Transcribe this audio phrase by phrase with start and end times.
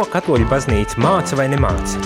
[0.00, 1.98] Ko katoļu baznīca māca vai nemāca?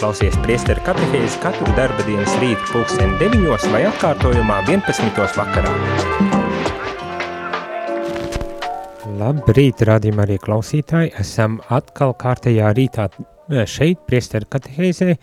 [0.00, 5.20] Klausies priesteru katehēzi katru darba dienas rītu pulksteni 9 vai atkārtojumā 11.
[5.36, 5.74] vakarā.
[9.20, 11.12] Labrīt, rādījumā arī klausītāji.
[11.22, 15.14] Esam atkal kārtējā rītā eh, šeit, priesteru katehēzē,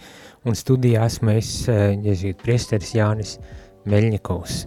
[0.47, 3.35] un studijā esmu es, eh, jezītu priesteris Jānis
[3.83, 4.61] Meļņikovs.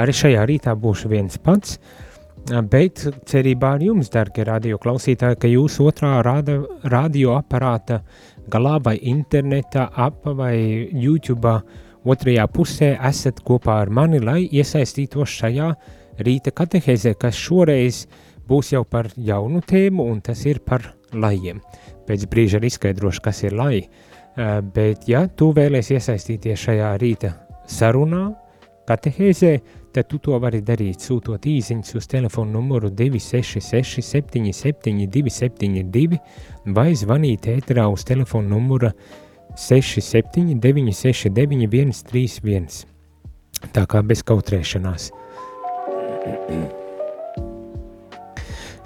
[0.00, 1.76] Arī šajā rītā būšu viens pats,
[2.48, 6.56] Bet cerībā ar jums, darbie radio klausītāji, ka jūs otrā rada,
[6.90, 8.00] radio aparāta
[8.50, 10.56] galā vai internetā, ap vai
[10.90, 11.52] YouTube
[12.04, 15.68] otrajā pusē esat kopā ar mani, lai iesaistītos šajā
[16.24, 18.06] rīta katehēzē, kas šoreiz
[18.48, 21.60] būs jau par jaunu tēmu, un tas ir par lajiem.
[22.08, 23.84] Pēc brīža arī izskaidrošu, kas ir laji.
[24.74, 27.34] Bet, ja tu vēlies iesaistīties šajā rīta
[27.70, 28.30] sarunā,
[28.88, 29.52] katehēzē,
[29.92, 36.20] tad tu to vari darīt sūtot īsiņas uz telefonu numuru 266 77 272
[36.76, 38.92] vai zvanīt ēterā uz telefonu numura
[39.56, 42.84] 67 969 131.
[43.74, 45.10] Tā kā bez kautrēšanās.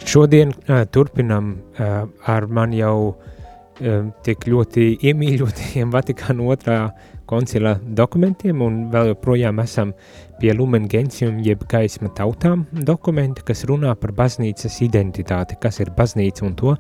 [0.05, 6.79] Šodien uh, turpinam uh, ar man jau uh, tik ļoti iemīļotajiem Vatikāna otrā
[7.27, 9.95] koncila dokumentiem, un vēl joprojām esam
[10.41, 16.45] pie Lumen Gentium, jeb gaisma tautām dokumenta, kas runā par baznīcas identitāti, kas ir baznīca,
[16.47, 16.75] un to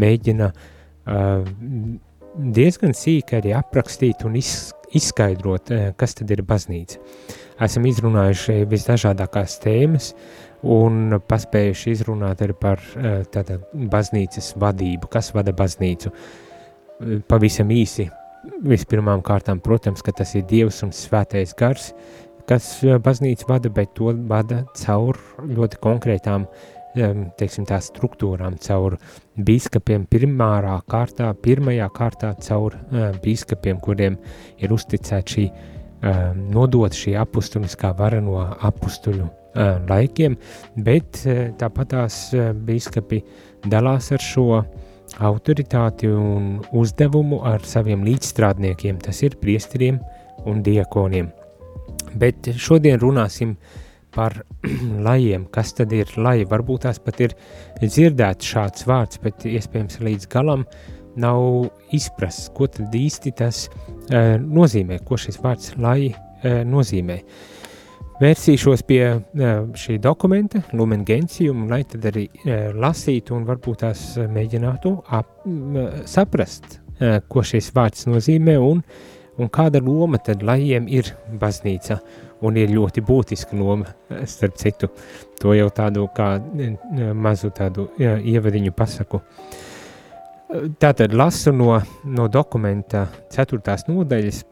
[0.00, 1.44] mēģina uh,
[2.58, 7.02] diezgan sīki arī aprakstīt un iz, izskaidrot, uh, kas tad ir baznīca.
[7.64, 10.10] Esam izrunājuši visdažādākās tēmas,
[10.64, 16.12] un paspējuši izrunāt arī par uh, tātad baznīcas vadību, kas vada baznīcu.
[17.28, 18.08] Pavisam īsi
[18.64, 21.92] Vispirmām kārtām, protams, ka tas ir Dievs un svētais gars,
[22.48, 26.48] kas eh, baznīca vada, bet to vada caur ļoti konkrētām
[26.94, 28.94] teiksim, tā struktūrām, caur
[29.34, 34.18] bīskapiem primārā kārtā, pirmajā kārtā caur uh, bīskapiem, kuriem
[34.62, 40.38] ir uzticēta šī uh, nodot šī apustuliskā vara no apustuļu uh, laikiem,
[40.86, 41.24] bet
[41.58, 42.18] tāpat tās
[42.66, 43.22] bīskapi
[43.66, 44.48] dalās ar šo
[45.18, 49.98] autoritāti un uzdevumu ar saviem līdzstrādniekiem, tas ir priesteriem
[50.46, 51.32] un diekoniem.
[52.20, 53.56] Bet šodien runāsim
[54.14, 54.36] par
[55.06, 56.48] lajiem, kas tad ir laji.
[56.50, 57.36] Varbūt tās pat ir
[57.82, 60.66] dzirdēts šāds vārds, bet iespējams līdz galam
[61.20, 67.20] nav izprasts, ko tad īsti tas uh, nozīmē, ko šis vārds laji uh, nozīmē.
[67.20, 67.52] Uh,
[68.22, 69.00] Vērsīšos pie
[69.74, 72.28] šī dokumenta, Lumen Gentium, lai tad arī
[72.78, 75.32] lasītu un varbūt tās mēģinātu ap,
[76.06, 76.78] saprast,
[77.28, 78.84] ko šis vārds nozīmē un,
[79.38, 81.98] un kāda loma tad lajiem ir baznīca.
[82.44, 83.88] Un ir ļoti būtiska loma,
[84.28, 84.90] starp citu,
[85.40, 86.34] to jau tādu kā
[87.16, 89.22] mazu tādu ievadiņu pasaku.
[90.78, 94.42] Tātad lasu no, no dokumenta ceturtās nodaļas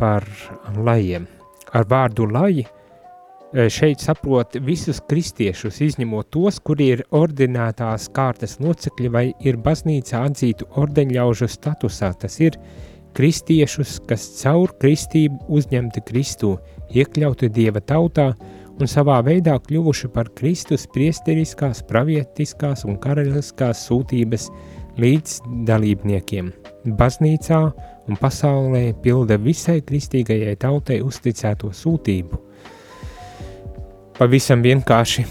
[0.00, 0.26] par
[0.74, 1.28] lajiem.
[1.76, 2.66] Ar vārdu laji
[3.72, 10.68] šeit saprot visus kristiešus, izņemot tos, kuri ir ordinētās kārtas locekļi vai ir baznīcā atzītu
[10.82, 12.12] ordeņļaužu statusā.
[12.20, 12.58] Tas ir
[13.16, 16.56] kristiešus, kas caur kristību uzņemti Kristu,
[16.94, 18.30] iekļauti Dieva tautā
[18.76, 24.50] un savā veidā kļuvuši par Kristus priesteriskās, pravietiskās un karaliskās sūtības
[25.00, 26.52] līdz dalībniekiem.
[26.96, 27.62] Baznīcā
[28.06, 32.42] un pasaulē pilda visai kristīgajai tautai uzticēto sūtību–
[34.16, 35.26] Pavisam vienkārši.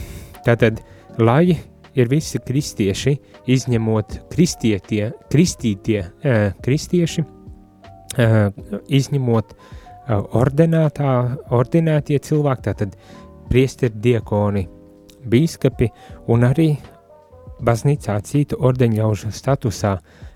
[0.45, 0.77] Tātad,
[1.17, 1.55] lai
[1.97, 3.15] ir visi kristieši,
[3.49, 7.23] izņemot kristietie, kristītie uh, kristieši,
[8.15, 11.13] izņemot uh, ordinētā,
[11.55, 12.95] ordinētie cilvēki, tātad
[13.49, 14.65] priesteri, diekoni,
[15.25, 15.89] bīskapi
[16.33, 16.69] un arī
[17.65, 19.95] baznīcā citu ordeņļaužu statusā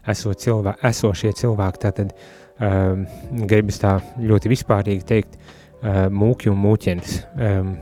[0.10, 3.06] eso cilvē, esošie cilvēki, tātad um,
[3.46, 7.76] gribas tā ļoti vispārīgi teikt, uh, mūki un mūķenis, um,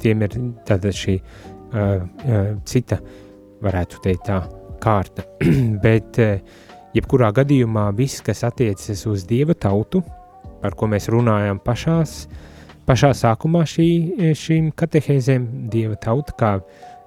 [0.00, 1.20] tiem ir tāda šī
[2.66, 2.96] cita,
[3.62, 4.40] varētu teikt tā,
[4.82, 5.22] kārta.
[5.84, 6.18] Bet
[6.96, 10.02] jebkurā gadījumā viss, kas attiecas uz Dieva tautu,
[10.60, 12.24] par ko mēs runājam pašās,
[12.88, 13.88] pašā sākumā šī,
[14.36, 16.52] šīm katehēzēm, Dieva tauta kā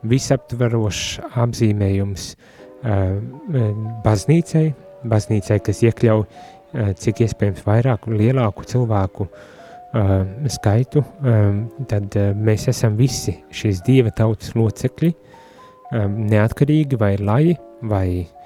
[0.07, 2.33] visaptverošs apzīmējums
[4.03, 4.65] baznīcai,
[5.07, 6.25] baznīcai, kas iekļauj
[6.99, 9.27] cik iespējams vairāk lielāku cilvēku
[10.49, 11.03] skaitu,
[11.91, 15.11] tad mēs esam visi šīs dieva tautas locekļi,
[15.93, 17.53] neatkarīgi vai laji,
[17.85, 18.42] vai uh,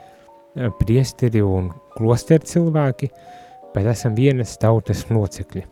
[0.80, 3.10] priesteri un klosteri cilvēki,
[3.74, 5.64] bet esam vienas tautas locekļi.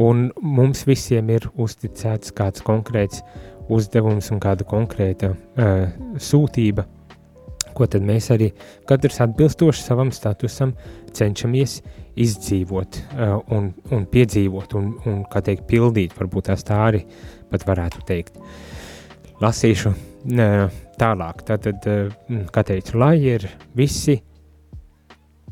[0.00, 3.24] Un mums visiem ir uzticēts kāds konkrēts
[3.70, 5.86] uzdevums un kāda konkrēta uh,
[6.18, 6.86] sūtība,
[7.74, 8.50] ko tad mēs arī
[8.88, 10.74] katrs atbilstoši savam statusam
[11.16, 11.80] cenšamies
[12.20, 17.04] izdzīvot uh, un, un piedzīvot un, un, kā teikt, pildīt, varbūt tās tā arī
[17.50, 18.38] pat varētu teikt.
[19.40, 19.94] Lasīšu
[21.00, 23.46] tālāk, tātad, uh, kā teicu, lai ir
[23.76, 24.18] visi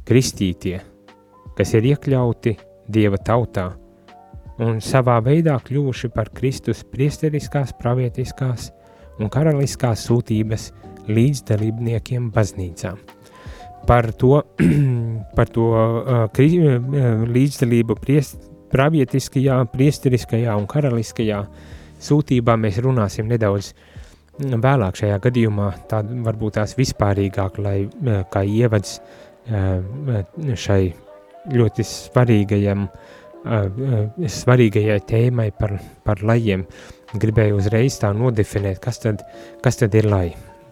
[0.08, 0.78] kristītie,
[1.56, 2.56] kas ir iekļauti
[2.88, 3.66] Dieva tautā
[4.64, 8.70] un savā veidā kļuvuši par Kristus priesteriskās, pravietiskās
[9.20, 10.70] un karaliskās sūtības
[11.08, 12.94] līdzdalībniekiem baznīcā.
[13.88, 14.42] Par to,
[15.36, 21.42] par to uh, uh, līdzdalību priest, pravietiskajā, priesteriskajā un karaliskajā
[22.04, 23.72] sūtībā mēs runāsim nedaudz
[24.38, 30.22] vēlāk šajā gadījumā, tā varbūt tās vispārīgāk, lai uh, kā ievads uh,
[30.54, 30.82] šai
[31.54, 36.66] ļoti svarīgajam, uh, svarīgajai tēmai par, par lajiem.
[37.18, 39.24] Gribēju uzreiz tā nodefinēt, kas tad,
[39.64, 40.26] kas tad ir lai.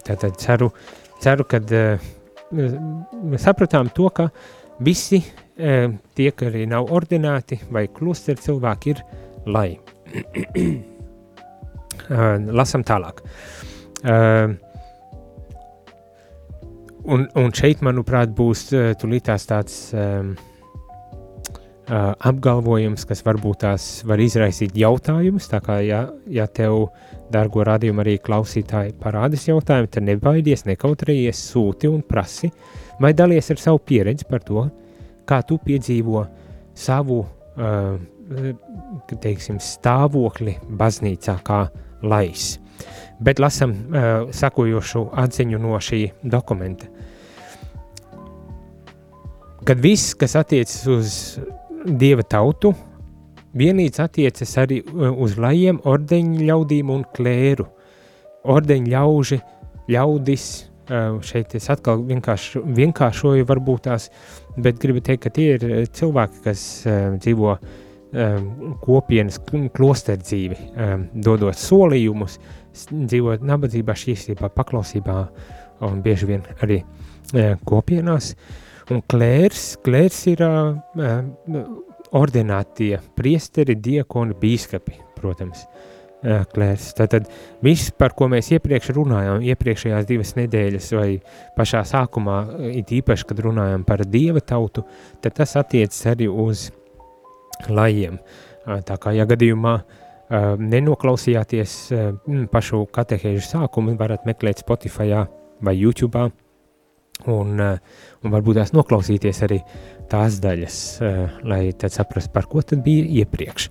[0.07, 0.71] Tātad ceru,
[1.23, 2.11] ceru ka uh,
[3.41, 4.29] sapratām to, ka
[4.79, 5.23] visi
[5.57, 9.71] tie, arī nav ordināti vai klusteri cilvēki, ir lai.
[12.53, 13.23] lasam tālāk.
[17.07, 18.67] Un, un šeit, manuprāt, būs
[19.01, 19.77] tulītās tāds
[21.87, 26.89] apgalvojums, kas varbūt tās var izraisīt jautājumus, tā kā ja, ja tev
[27.31, 32.51] Dargo radījumu arī klausītāji parādīs jautājumu, tad nebaidies, nekautrējies, sūti un prasi,
[32.99, 34.67] vai dalies ar savu pieredzi par to,
[35.27, 36.25] kā tu piedzīvo
[36.77, 37.95] savu, uh,
[39.23, 41.65] teiksim, stāvokli baznīcā kā
[42.01, 42.57] lais.
[43.19, 46.89] Bet lasam uh, sakojošu atziņu no šī dokumenta.
[49.67, 51.15] Kad viss, kas attiecas uz
[51.87, 52.73] Dieva tautu,
[53.57, 57.65] vienlīdz attiecas arī uh, uz lajiem, ordeņu ļaudīm un klēru.
[58.47, 59.39] Ordeņu ļauži,
[59.91, 60.45] ļaudis,
[60.91, 64.11] uh, šeit es atkal vienkārši, vienkāršoju varbūt tās,
[64.55, 66.63] bet gribu teikt, ka tie ir uh, cilvēki, kas
[67.17, 67.57] dzīvo
[68.83, 69.39] kopienas
[69.75, 70.57] klosteru dzīvi,
[71.25, 72.37] dodot solījumus,
[72.91, 75.17] dzīvot nabadzībā, šķīstībā, paklausībā
[75.87, 76.81] un bieži vien arī
[77.67, 78.31] kopienās.
[78.93, 80.45] Un klērs, klērs ir
[82.15, 85.65] ordinātie priesteri, diekoni, bīskapi, protams,
[86.53, 86.93] klērs.
[86.97, 87.27] Tātad
[87.65, 91.09] viss, par ko mēs iepriekš runājām, iepriekšējās divas nedēļas vai
[91.59, 92.39] pašā sākumā,
[92.71, 94.87] it īpaši, kad runājām par dieva tautu,
[95.21, 96.69] tad tas attiecas arī uz
[97.69, 98.19] lajiem.
[98.87, 99.77] Tā kā, ja gadījumā
[100.59, 101.75] nenoklausījāties
[102.51, 105.23] pašu katehēžu sākumu, varat meklēt Spotify
[105.63, 106.25] vai YouTube
[107.25, 109.61] un, un varbūt tās noklausīties arī
[110.11, 110.79] tās daļas,
[111.47, 113.69] lai tad saprastu, par ko tad bija iepriekš.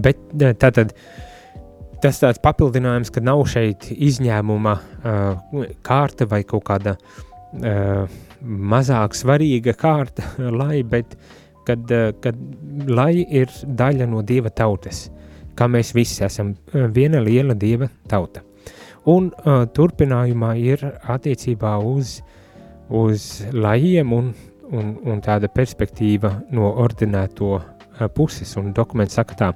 [0.00, 0.94] Bet uh, tātad
[2.02, 9.74] tas tāds papildinājums, ka nav šeit izņēmuma uh, kārta vai kaut kāda uh, mazāk svarīga
[9.78, 11.37] kārta, lai, bet uh,
[11.68, 12.42] kad
[12.88, 15.08] lai ir daļa no Dieva tautas,
[15.58, 18.44] kā mēs visi esam viena liela Dieva tauta.
[19.08, 22.18] Un uh, turpinājumā ir attiecībā uz,
[22.92, 24.32] uz lajiem un
[24.74, 27.58] un, un tāda perspektīva no ordinēto
[28.14, 29.48] puses, un dokuments saka tā,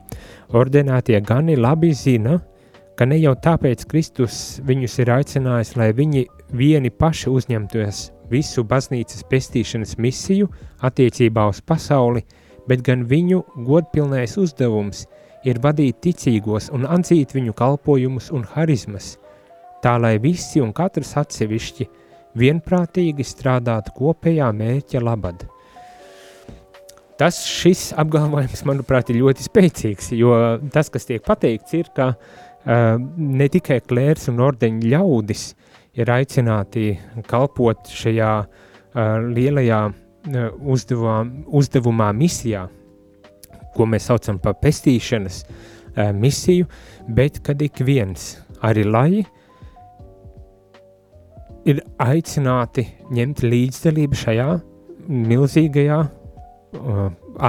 [0.59, 2.39] ordinētie gani labi zina,
[2.99, 4.37] ka ne jau tāpēc Kristus
[4.67, 10.51] viņus ir aicinājis, lai viņi vieni paši uzņemtos visu baznīcas pestīšanas misiju
[10.85, 12.25] attiecībā uz pasauli,
[12.69, 15.07] bet gan viņu godpilnais uzdevums
[15.45, 19.17] ir vadīt ticīgos un atzīt viņu kalpojumus un harizmas,
[19.83, 21.89] tā lai visi un katrs atsevišķi–
[22.39, 25.45] vienprātīgi strādāt kopējā mērķa labad.
[27.21, 30.33] Tas šis apgalvojums, manuprāt, ir ļoti spēcīgs, jo
[30.75, 35.45] tas, kas tiek pateikts, ir, ka uh, ne tikai klērs un ordeņu ļaudis
[35.99, 36.93] ir aicināti
[37.29, 38.49] kalpot šajā uh,
[39.27, 42.69] lielajā uh, uzdevumā, uzdevumā misijā,
[43.75, 45.45] ko mēs saucam par pestīšanas
[46.17, 46.65] misiju,
[47.13, 49.25] bet kad ik viens, arī lai,
[51.69, 54.49] ir aicināti ņemt līdzdalību šajā
[55.13, 55.99] milzīgajā,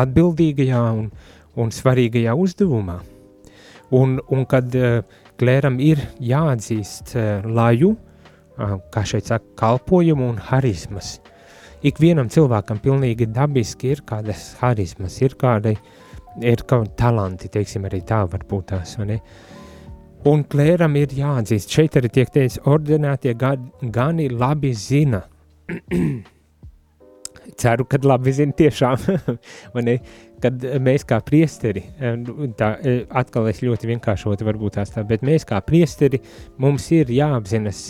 [0.03, 1.09] atbildīgajā un,
[1.55, 2.99] un svarīgajā uzdevumā.
[3.93, 4.73] Un, un kad
[5.39, 11.17] klēram ir jāatzīst uh, laju, uh, kā šeit saka, kalpojumu un harizmas.
[11.83, 15.75] Ikvienam cilvēkam pilnīgi dabiski ir kādas harizmas, ir kādi,
[16.39, 19.19] ir kādi talanti, teiksim, arī tā varbūt tās, vai ne?
[20.29, 25.25] Un klēram ir jāatzīst, šeit arī tiek teikts, ordinētie gani labi zina.
[27.59, 29.03] Ceru, ka labi zina tiešām,
[29.83, 29.97] ne,
[30.43, 31.85] kad mēs kā priesteri,
[32.59, 32.69] tā
[33.21, 36.19] atkal es ļoti vienkāršoti varbūt tās tā, bet mēs kā priesteri,
[36.61, 37.83] mums ir jāapzinas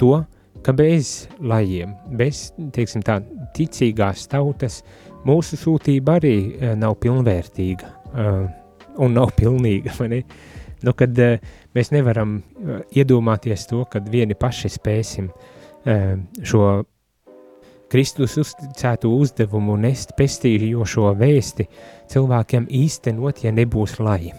[0.00, 0.20] to,
[0.62, 3.18] ka bez lajiem, bez, teiksim tā,
[3.56, 4.82] ticīgās tautas,
[5.26, 8.46] mūsu sūtība arī uh, nav pilnvērtīga uh,
[8.98, 10.22] un nav pilnīga, vai ne?
[10.86, 11.16] Nu, kad
[11.74, 12.36] mēs nevaram
[12.94, 15.26] iedomāties to, kad vieni paši spēsim
[16.46, 16.66] šo
[17.88, 21.64] Kristus uzticētu uzdevumu nest pestījošo vēsti
[22.12, 24.34] cilvēkiem īstenot, ja nebūs laji.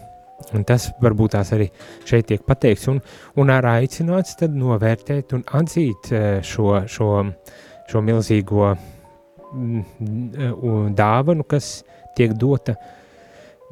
[0.56, 1.66] Un tas varbūt tās arī
[2.08, 3.00] šeit tiek pateikts, un,
[3.38, 7.10] un arī aicināts tad novērtēt un atzīt eh, šo, šo,
[7.90, 8.70] šo milzīgo
[9.52, 11.80] mm, dāvanu, kas
[12.16, 12.74] tiek dota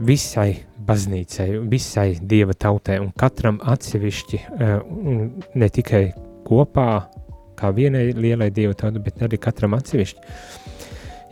[0.04, 0.52] visai
[0.86, 4.76] baznīcai, visai dieva tautai, un katram atsevišķi, eh,
[5.58, 6.04] ne tikai
[6.46, 6.90] kopā,
[7.58, 10.36] kā vienai lielai dieva tautai, bet arī katram atsevišķi.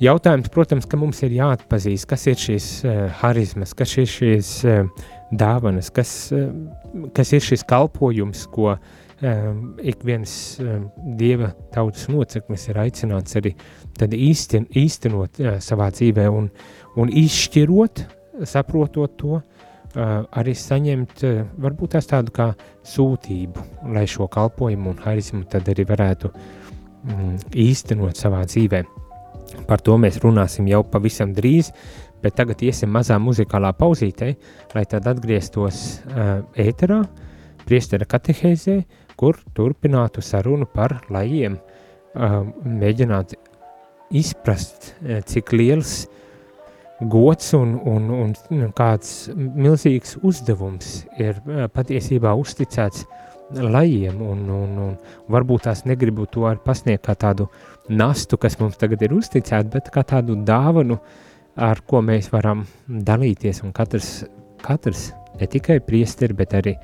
[0.03, 5.07] Jautājums, protams, ka mums ir jāatpazīst, kas ir šīs uh, harizmas, kas ir šīs uh,
[5.33, 6.51] dāvanas, kas, eh,
[7.17, 10.31] kas ir šis kalpojums, ko um, ik viens
[10.61, 10.87] um,
[11.19, 13.57] dieva tautas loceklis ir aicināts arī
[13.99, 16.51] īsten, īstenot uh, savā dzīvē un,
[17.01, 18.05] un izšķirot,
[18.47, 19.56] saprotot to, uh,
[19.97, 22.51] arī saņemt uh, varbūt tās tādu kā
[22.87, 28.83] sūtību, lai šo kalpojumu un harizmu tad arī varētu um, īstenot savā dzīvē.
[29.67, 31.71] Par to mēs runāsim jau pavisam drīz,
[32.23, 34.33] bet tagad iesim mazā muzikālā pauzītē,
[34.75, 37.01] lai tad atgrieztos uh, ēterā,
[37.67, 38.81] priestera katehēzē,
[39.17, 43.39] kur turpinātu sarunu par lajiem, uh, mēģināt
[44.15, 44.93] izprast,
[45.27, 46.05] cik liels
[47.01, 53.05] gods un, un, un kāds milzīgs uzdevums ir uh, patiesībā uzticēts
[53.55, 54.95] lajiem, un, un, un
[55.31, 57.47] varbūt tās negribu to arī pasniegt kā tādu
[57.89, 60.99] nastu, kas mums tagad ir uzticēta, bet kā tādu dāvanu,
[61.57, 64.25] ar ko mēs varam dalīties, un katrs,
[64.65, 66.75] katrs ne tikai priesteri, bet arī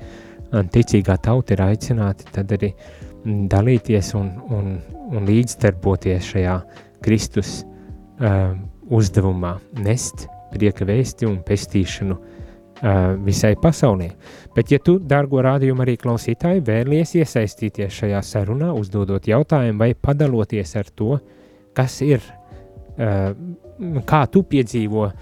[0.53, 2.71] ticīgā tauta ir aicināti tad arī
[3.23, 4.75] dalīties un, un,
[5.11, 6.57] un līdzdarboties šajā
[7.03, 8.53] Kristus uh,
[8.91, 14.09] uzdevumā, nest prieka vēsti un pestīšanu uh, visai pasaulē.
[14.55, 20.75] Bet, ja tu, dārgo rādījumu arī klausītāji, vēlies iesaistīties šajā sarunā, uzdodot jautājumu vai padaloties
[20.79, 21.17] ar to,
[21.77, 23.31] kas ir uh,
[24.09, 25.15] kā tu piedzīvo uh,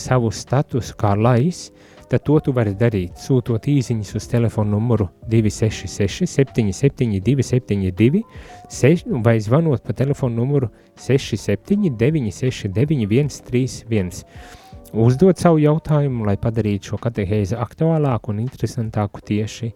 [0.00, 1.68] savu statusu kā lais,
[2.14, 8.20] tad to tu vari darīt, sūtot īsiņas uz telefonu numuru 266 772 72
[8.70, 14.22] 6, vai zvanot pa telefonu numuru 679 691 131.
[14.94, 19.72] Uzdot savu jautājumu, lai padarītu šo katehēzi aktuālāku un interesantāku tieši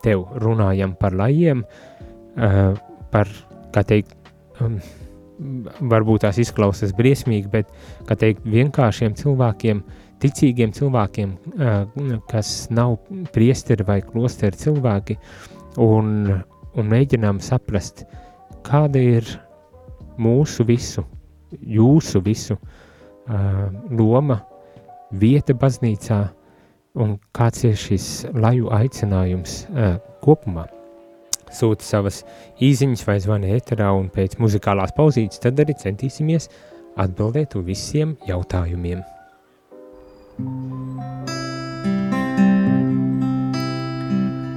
[0.00, 0.24] tev.
[0.40, 2.72] Runājam par lajiem, uh,
[3.12, 3.28] par,
[3.74, 4.16] kā teikt,
[4.64, 4.78] um,
[5.92, 7.68] varbūt tās izklausās briesmīgi, bet,
[8.08, 9.84] kā teikt, vienkāršiem cilvēkiem,
[10.22, 11.34] ticīgiem cilvēkiem,
[12.30, 12.96] kas nav
[13.34, 15.18] priesteri vai klosteri cilvēki,
[15.82, 16.28] un,
[16.76, 18.04] un mēģinām saprast,
[18.66, 19.28] kāda ir
[20.22, 21.04] mūsu visu,
[21.52, 22.58] jūsu visu
[23.90, 24.42] loma,
[25.12, 26.20] vieta baznīcā,
[27.02, 29.64] un kāds ir šis laju aicinājums
[30.22, 30.68] kopumā
[31.52, 32.22] sūta savas
[32.62, 36.48] īsiņas vai zvana ēterā, un pēc muzikālās pauzītes tad arī centīsimies
[37.00, 39.02] atbildēt uz visiem jautājumiem.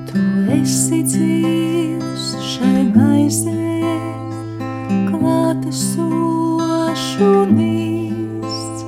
[0.10, 0.24] Tu
[0.58, 3.58] esi dzīvs šai maizē,
[5.10, 8.86] klāta sošu nīsts,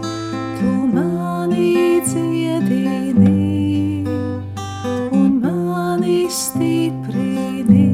[0.60, 4.06] tu mani dziedini
[5.12, 7.88] un mani stiprini.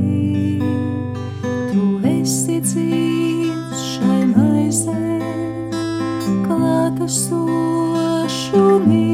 [2.63, 5.00] dzīvs šai maizē,
[6.45, 7.92] klāta sošu
[8.53, 9.12] 祝你。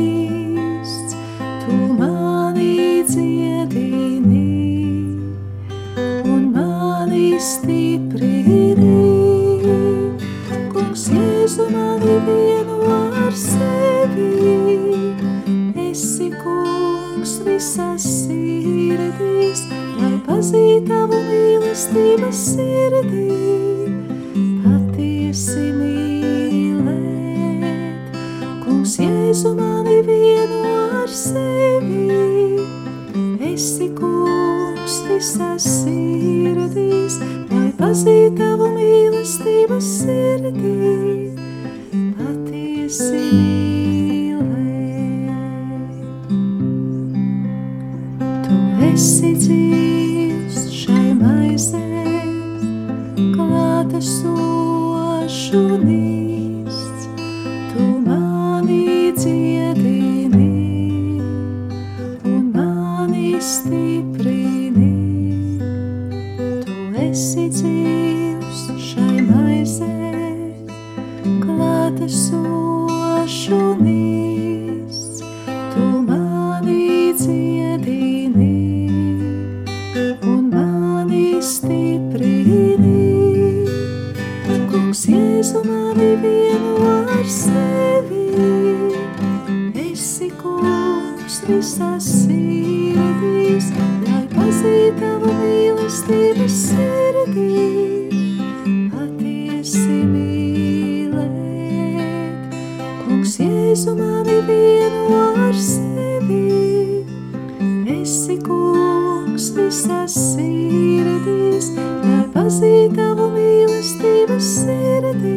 [109.70, 115.36] Visās sirdīs, lai pazītavu mīlestības sirdī,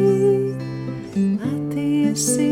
[1.43, 2.49] patiesi.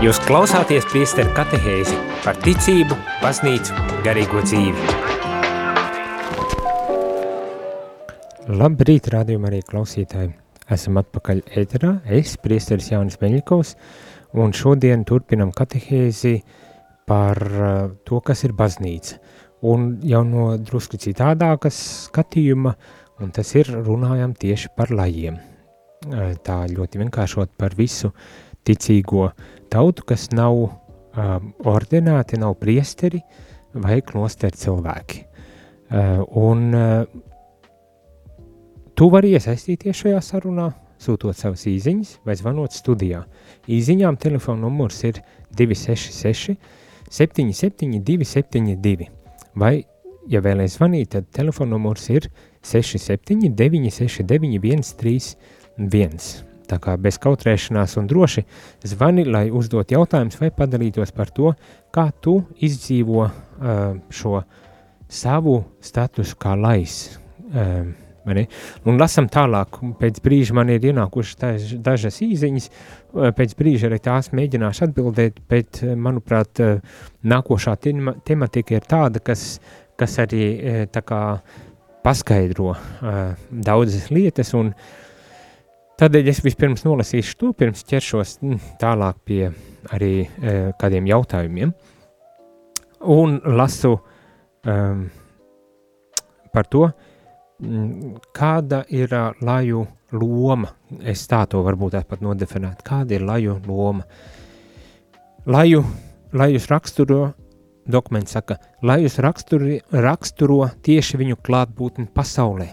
[0.00, 3.74] Jūs klausāties priesteru katehēzi par ticību, baznīcu,
[4.06, 4.94] garīgo dzīvi.
[8.56, 10.32] Labrīt, rādījumā arī klausītāji.
[10.72, 13.74] Esam atpakaļ ēterā, es, priesteris Jānis Meļikovs,
[14.38, 16.40] un šodien turpinam katehēzi
[17.10, 19.18] par uh, to, kas ir baznīca.
[19.66, 22.74] Un jau no drusku citādākas skatījuma,
[23.20, 25.36] un tas ir runājam tieši par lajiem.
[25.36, 28.12] Uh, Tā ļoti vienkāršot par visu
[28.64, 29.30] ticīgo
[29.72, 33.20] tautu, kas nav um, ordināti, nav priesteri
[33.74, 35.24] vai klosteri cilvēki.
[35.90, 37.04] Uh, un uh,
[38.94, 40.70] tu vari iesaistīties šajā sarunā,
[41.00, 43.24] sūtot savas īziņas vai zvanot studijā.
[43.70, 45.22] Īziņām telefona numurs ir
[45.56, 46.56] 266
[47.10, 49.08] 77 272
[49.58, 49.80] vai,
[50.30, 52.28] ja vēlēs zvanīt, tad telefona numurs ir
[52.62, 56.46] 67 969 131.
[56.70, 58.44] Tā kā bez kautrēšanās un droši
[58.86, 61.50] zvani, lai uzdot jautājumus vai padalītos par to,
[61.90, 63.32] kā tu izdzīvo uh,
[64.06, 64.44] šo
[65.10, 67.00] savu statusu kā lais.
[67.50, 68.09] Ne?
[68.28, 74.00] Un lasam tālāk, pēc brīža man ir ienākušas daž, dažas īziņas, uh, pēc brīža arī
[74.04, 79.60] tās mēģināšu atbildēt, bet, uh, manuprāt, uh, nākošā tema, tematika ir tāda, kas,
[80.00, 81.22] kas arī uh, tā kā
[82.04, 84.74] paskaidro uh, daudzas lietas, un
[86.00, 89.50] Tādēļ es vispirms nolasīšu to, pirms ķeršos mm, tālāk pie
[89.92, 90.14] arī
[90.80, 91.74] kādiem jautājumiem.
[93.12, 93.98] Un lasu
[94.64, 95.02] um,
[96.56, 97.09] par to, mm,
[98.36, 100.72] kāda ir laju loma.
[101.02, 102.84] Es tā to varbūt pat nodefinētu.
[102.86, 104.06] Kāda ir laju loma?
[105.50, 105.84] Laju,
[106.36, 107.22] lajus raksturo,
[107.88, 112.68] dokuments saka, lajus raksturo, raksturo tieši viņu klātbūtni pasaulē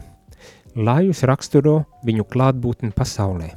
[0.77, 3.49] lajus raksturo viņu klātbūtni pasaulē.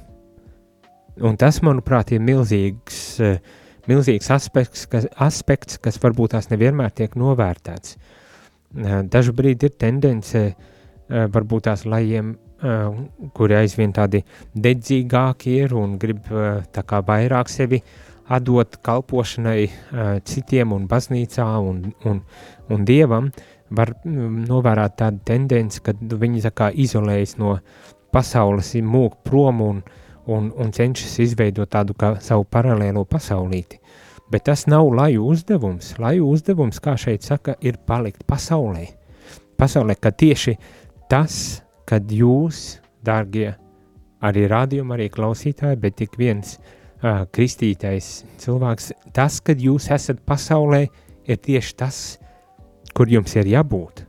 [1.26, 3.20] Un tas, manuprāt, ir milzīgs,
[3.90, 7.96] milzīgs aspekts, kas, aspekts, kas varbūt tās nevienmēr tiek novērtēts.
[9.10, 10.54] Dažu brīdi ir tendence eh,
[11.10, 12.36] varbūt tās lajiem,
[13.34, 14.20] kuri aizvien tādi
[14.52, 16.26] dedzīgāki ir un grib
[16.74, 17.80] tā kā vairāk sevi
[18.30, 19.62] atdot kalpošanai
[20.28, 22.20] citiem un baznīcā un, un,
[22.70, 23.30] un dievam,
[23.70, 27.56] var mm, novērot tādu tendenci, ka viņi tā kā izolējas no
[28.14, 29.82] pasaules, mūk prom un,
[30.26, 33.80] un, un cenšas izveidot tādu kā savu paralēlo pasaulīti.
[34.30, 35.96] Bet tas nav laju uzdevums.
[35.98, 38.86] Laju uzdevums, kā šeit saka, ir palikt pasaulē.
[39.58, 40.54] Pasaulē, ka tieši
[41.10, 43.54] tas, kad jūs, dārgie,
[44.22, 50.84] arī rādījumi, arī klausītāji, bet tik viens uh, kristītais cilvēks, tas, kad jūs esat pasaulē,
[51.26, 51.98] ir tieši tas,
[52.94, 54.04] kur jums ir jābūt.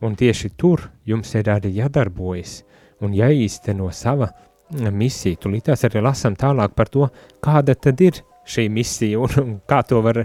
[0.00, 2.62] Un tieši tur jums ir arī jādarbojas
[3.04, 4.30] un jāīsteno sava
[4.70, 5.36] misija.
[5.40, 7.08] Tūlīt tās arī lasām tālāk par to,
[7.44, 10.22] kāda tad ir šī misija un, un kā, to var,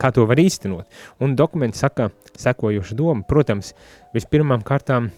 [0.00, 0.88] kā to var īstenot.
[1.20, 2.08] Un dokuments saka
[2.40, 3.26] sekojušu domu.
[3.28, 3.74] Protams,
[4.16, 5.10] vispirmām kārtām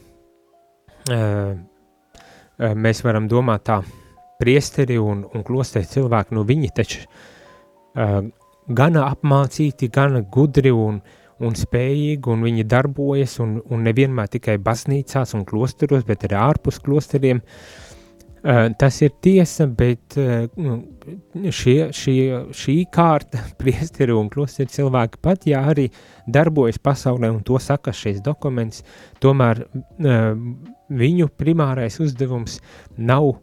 [2.76, 3.80] mēs varam domāt tā,
[4.40, 8.18] priesteri un, un klosteri cilvēki, nu viņi taču uh,
[8.68, 11.00] gana apmācīti, gana gudri un,
[11.40, 16.82] un spējīgi, un viņi darbojas, un, un nevienmēr tikai baznīcās un klosteros, bet arī ārpus
[16.84, 17.40] klosteriem.
[17.40, 17.95] Uh,
[18.78, 20.44] tas ir tiesa, bet uh,
[21.50, 22.18] šie, šie,
[22.54, 25.88] šī kārta, priesteri un klosteri cilvēki pat, ja arī
[26.26, 28.84] darbojas pasaulē, un to saka šis dokuments,
[29.22, 30.30] tomēr uh,
[30.86, 32.60] viņu primārais uzdevums
[32.96, 33.34] nav,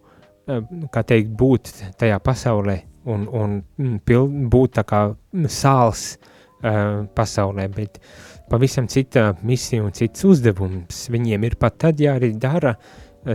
[0.91, 5.05] kā teikt, būt tajā pasaulē un, un mm, pil, būt tā kā
[5.47, 6.31] sāls uh,
[6.63, 7.99] uh, pasaulē, bet
[8.51, 12.75] pavisam cita misija un cits uzdevums viņiem ir pat tad, ja arī dara,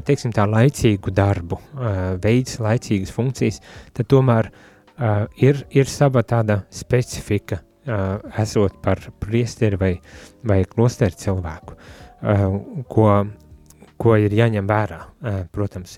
[0.05, 3.61] teiksim tā, laicīgu darbu, uh, veids laicīgas funkcijas,
[3.97, 7.63] tad tomēr uh, ir, ir sava tāda specifika
[8.37, 9.93] esot par priesteri vai,
[10.45, 11.77] vai klosteri cilvēku,
[12.93, 13.07] ko,
[13.97, 14.99] ko ir jāņem vērā,
[15.55, 15.95] protams.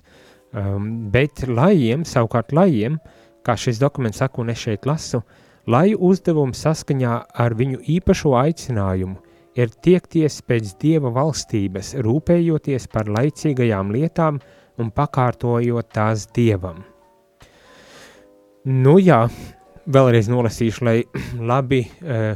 [1.11, 2.95] Bet lajiem, savukārt lajiem,
[3.43, 5.19] kā šis dokuments saka, un es šeit lasu,
[5.67, 9.19] lai uzdevums saskaņā ar viņu īpašo aicinājumu
[9.55, 14.39] ir tiekties pēc Dieva valstības, rūpējoties par laicīgajām lietām
[14.79, 16.81] un pakārtojot tās Dievam.
[18.65, 19.25] Nu jā,
[19.89, 20.97] vēlreiz nolasīšu, lai
[21.51, 22.35] labi, uh,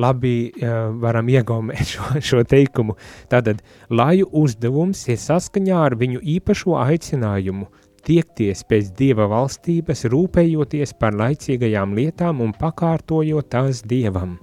[0.00, 2.96] labi uh, varam iegaumēt šo, šo teikumu.
[3.32, 7.68] Tātad, lai uzdevums ir saskaņā ar viņu īpašo aicinājumu
[8.04, 14.36] tiekties pēc Dieva valstības, rūpējoties par laicīgajām lietām un pakārtojot tās Dievam.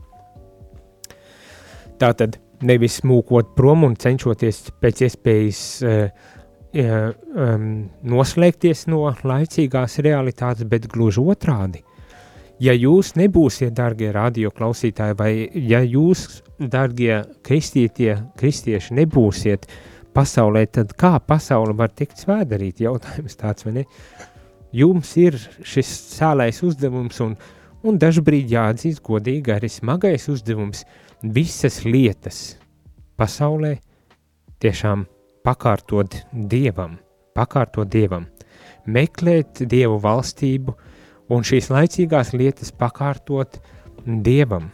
[2.01, 6.27] Tātad, nevis mūkot prom un cenšoties pēc iespējas uh,
[6.73, 7.69] um,
[8.15, 11.85] noslēgties no laicīgās realitātes, bet gluži otrādi–
[12.61, 15.31] ja jūs nebūsiet, darbie radioklausītāji, vai
[15.67, 19.67] ja jūs, darbie kristieši, nebūsiet
[20.15, 22.83] pasaulē, tad kā pasaule var tikt svētdarīt?
[22.85, 23.85] Jautājums tāds, vai ne?
[24.75, 25.35] Jums ir
[25.67, 27.35] šis sālais uzdevums, un,
[27.83, 30.85] un dažbrīd jāatzīst godīgi arī smagais uzdevums
[31.23, 32.41] visas lietas
[33.17, 33.75] pasaulē
[34.61, 35.05] tiešām
[35.45, 36.97] pakārtot Dievam,
[37.37, 38.27] pakārtot Dievam,
[38.85, 40.91] meklēt Dievu valstību, uh,
[41.31, 43.59] un šīs laicīgās lietas pakārtot
[44.05, 44.69] Dievam.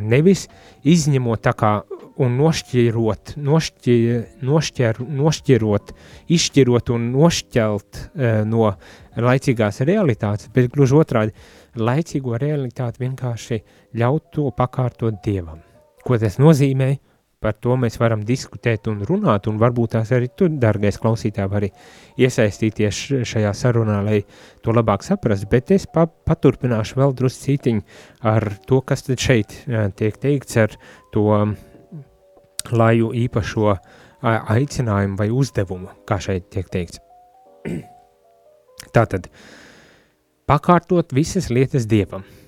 [0.00, 0.46] Nevis
[0.86, 1.72] izņemot tā kā
[2.20, 4.10] un nošķirot, nošķir,
[4.44, 5.92] nošķir, nošķirot,
[6.36, 8.74] izšķirot un nošķelt e, no
[9.16, 11.32] laicīgās realitātes, bet gluži otrādi,
[11.76, 13.60] laicīgo realitāti vienkārši
[14.00, 15.62] ļaut to pakārtot Dievam.
[16.04, 16.96] Ko tas nozīmē?
[17.40, 21.70] par to mēs varam diskutēt un runāt, un varbūt tās arī tu, dargais klausītāj, vari
[22.20, 24.18] iesaistīties šajā sarunā, lai
[24.64, 27.80] to labāk saprast, bet es pa, paturpināšu vēl druscītiņ
[28.28, 29.56] ar to, kas tad šeit
[29.96, 30.76] tiek teikts ar
[31.14, 31.24] to
[32.76, 33.72] laju īpašo
[34.20, 37.00] aicinājumu vai uzdevumu, kā šeit tiek teikts.
[38.96, 39.30] Tātad,
[40.50, 42.26] pakārtot visas lietas Dievam–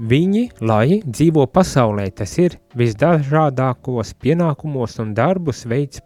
[0.00, 6.00] Viņi, lai dzīvo pasaulē, tas ir visdažādākos pienākumos un darbus veids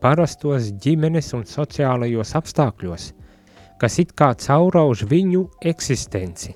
[0.00, 3.10] parastos ģimenes un sociālajos apstākļos,
[3.76, 6.54] kas it kā caurauž viņu eksistenci.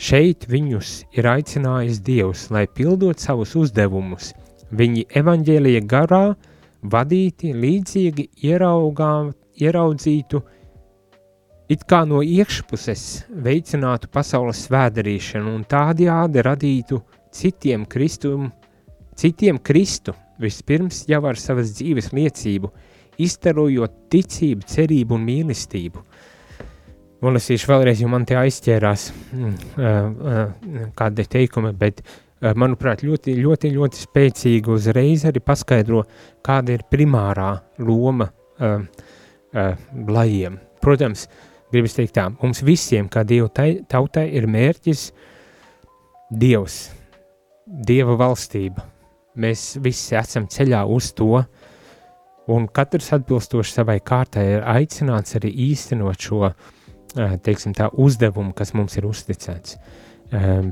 [0.00, 4.32] Šeit viņus ir aicinājis Dievs, lai pildot savus uzdevumus,
[4.72, 6.24] viņi evaņģēlīja garā,
[6.82, 10.40] vadīti līdzīgi ieraugām, ieraudzītu,
[11.70, 17.00] it kā no iekšpuses veicinātu pasaules svēdarīšanu un tādējādi radītu
[17.32, 18.50] citiem, kristum,
[19.16, 22.72] citiem Kristu, vispirms jau ar savas dzīves liecību,
[23.22, 26.02] izstarojot ticību, cerību un mīlestību.
[27.22, 33.36] Nolasīšu vēlreiz, jo man te aizķērās mm, uh, uh, kādi teikumi, bet, uh, manuprāt, ļoti,
[33.38, 36.02] ļoti, ļoti spēcīgi uzreiz arī paskaidro,
[36.42, 38.26] kāda ir primārā loma
[39.52, 40.58] lajiem.
[40.82, 45.08] Protams, uh, gribas teikt tā, mums visiem, kā Dievu tautai, ir mērķis
[46.32, 46.78] Dievs,
[47.66, 48.84] Dieva valstība.
[49.40, 51.40] Mēs visi esam ceļā uz to,
[52.52, 56.52] un katrs atbilstoši savai kārtai ir aicināts arī īstenot šo,
[57.44, 59.78] teiksim tā, uzdevumu, kas mums ir uzticēts.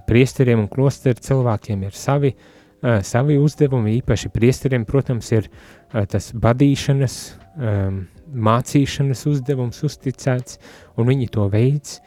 [0.08, 2.34] Priesteriem un klosteru cilvēkiem ir savi,
[2.80, 5.48] savi uzdevumi, īpaši priesteriem, protams, ir
[6.08, 7.16] tas badīšanas,
[8.34, 10.58] mācīšanas uzdevums uzticēts,
[10.96, 11.98] un viņi to veids,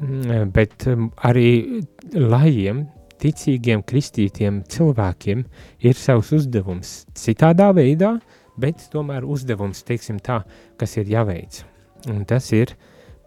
[0.00, 1.82] mm, bet um, arī
[2.14, 2.86] lajiem,
[3.20, 5.44] ticīgiem, kristītiem cilvēkiem
[5.84, 8.14] ir savs uzdevums citādā veidā,
[8.60, 10.40] bet tomēr uzdevums, teiksim tā,
[10.80, 11.62] kas ir jāveic.
[12.08, 12.72] Un tas ir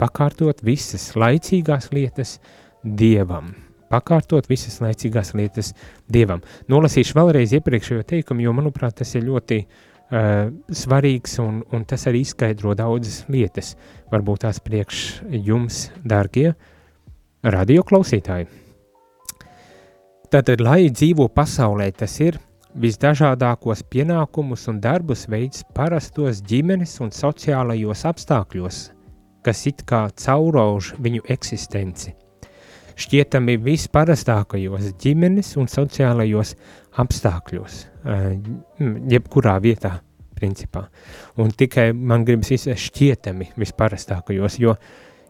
[0.00, 2.38] pakārtot visas laicīgās lietas
[2.84, 3.54] Dievam.
[3.88, 5.70] Pakārtot visas laicīgās lietas
[6.10, 6.42] Dievam.
[6.68, 12.06] Nolasīšu vēlreiz iepriekšējo teikumu, jo, manuprāt, tas ir ļoti uh, uh, svarīgs, un, un tas
[12.10, 13.74] arī izskaidro daudzas lietas.
[14.12, 15.02] Varbūt tās priekš
[15.44, 16.54] jums, dārgie
[17.44, 18.48] radioklausītāji.
[20.32, 22.40] Tātad, lai dzīvo pasaulē, tas ir
[22.74, 28.78] visdažādākos pienākumus un darbus veids parastos ģimenes un sociālajos apstākļos,
[29.46, 32.16] kas it kā caurauž viņu eksistenci.
[32.98, 36.54] Šķietami visparastākajos ģimenes un sociālajos
[37.02, 39.96] apstākļos, jebkurā vietā,
[40.34, 40.84] principā.
[41.40, 44.74] Un tikai man gribas izsēst šķietami visparastākajos, jo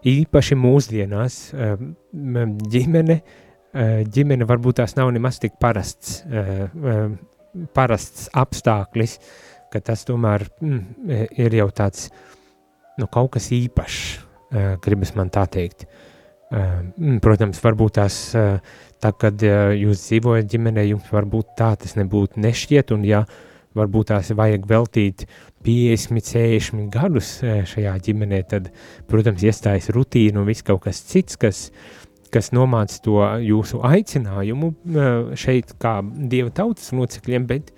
[0.04, 1.38] īpaši mūsdienās
[2.74, 3.18] ģimene,
[4.16, 6.22] ģimene varbūt tās nav nemaz tik parasts,
[7.76, 9.18] parasts apstāklis,
[9.72, 12.08] ka tas tomēr mm, ir jau tāds,
[13.00, 14.02] nu, kaut kas īpašs,
[14.84, 15.88] gribas man tā teikt.
[17.24, 18.18] Protams, varbūt tās
[19.04, 23.18] Tā, kad jūs dzīvojat ģimenē, jums varbūt tā tas nebūtu nešķiet, un ja
[23.76, 25.26] varbūt tās vajag veltīt
[25.66, 28.70] 50, 60 gadus šajā ģimenē, tad,
[29.10, 31.66] protams, iestājas rutīna un viss kaut kas cits, kas,
[32.32, 34.72] kas nomāca to jūsu aicinājumu
[35.36, 35.98] šeit kā
[36.32, 37.74] dieva tautas locekļiem, bet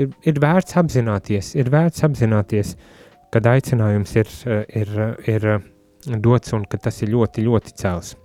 [0.00, 2.72] ir, ir vērts apzināties, ir vērts apzināties,
[3.30, 4.32] kad aicinājums ir,
[4.80, 4.96] ir,
[5.28, 5.50] ir
[6.24, 8.16] dots un ka tas ir ļoti, ļoti cēls.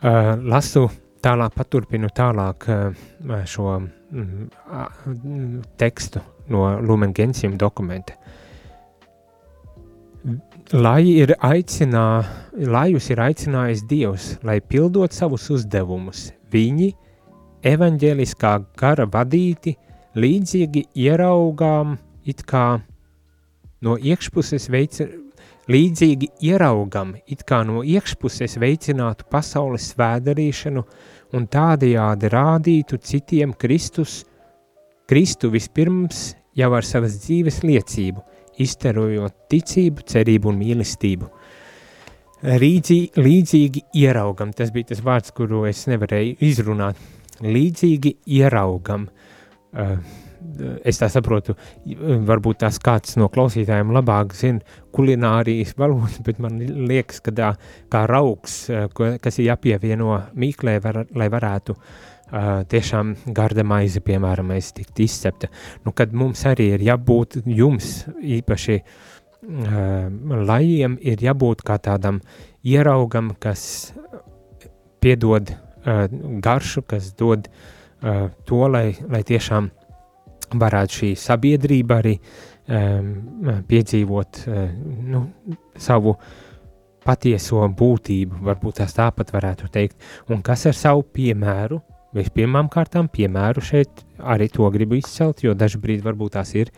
[0.00, 0.86] Lasu
[1.20, 2.64] tālāk, paturpinu tālāk
[3.44, 8.16] šo mm, tekstu no Lumen Gentium dokumenta.
[10.72, 16.92] Lai ir aicinā, lai jūs ir aicinājis Dievs, lai pildot savus uzdevumus, viņi,
[17.66, 19.74] evaņģēliskā gara vadīti,
[20.16, 21.96] līdzīgi ieraugām
[22.28, 22.80] it kā
[23.84, 25.00] no iekšpuses veic,
[25.70, 30.82] līdzīgi ieraugam, it kā no iekšpuses veicinātu pasaules svēdarīšanu
[31.36, 34.24] un tādējādi rādītu citiem Kristus,
[35.10, 38.22] Kristu vispirms jau ar savas dzīves liecību,
[38.62, 41.30] izterojot ticību, cerību un mīlestību.
[42.40, 47.00] Līdzī, līdzīgi ieraugam, tas bija tas vārds, kuru es nevarēju izrunāt.
[47.44, 49.98] Līdzīgi ieraugam, uh,
[50.84, 51.54] es tā saprotu,
[52.28, 57.50] varbūt tās kāds no klausītājiem labāk zina kulinārijas valodu, bet man liekas, ka tā
[57.92, 58.62] kā rauks,
[58.94, 65.50] kas ir jāpievieno mīklē, var, lai varētu uh, tiešām garda maize, piemēram, tikt izcepta.
[65.84, 70.06] Nu, kad mums arī ir jābūt jums īpaši uh,
[70.50, 72.22] lajiem, ir jābūt kā tādam
[72.66, 73.92] ieraugam, kas
[75.00, 76.06] piedod uh,
[76.44, 79.70] garšu, kas dod uh, to, lai, lai tiešām
[80.58, 83.10] varētu šī sabiedrība arī um,
[83.68, 84.62] piedzīvot uh,
[85.10, 85.24] nu,
[85.78, 86.16] savu
[87.04, 89.96] patieso būtību, varbūt tās tāpat varētu teikt,
[90.30, 91.80] un kas ar savu piemēru,
[92.16, 96.72] vispirmām kārtām piemēru šeit arī to gribu izcelt, jo dažbrīd varbūt tās ir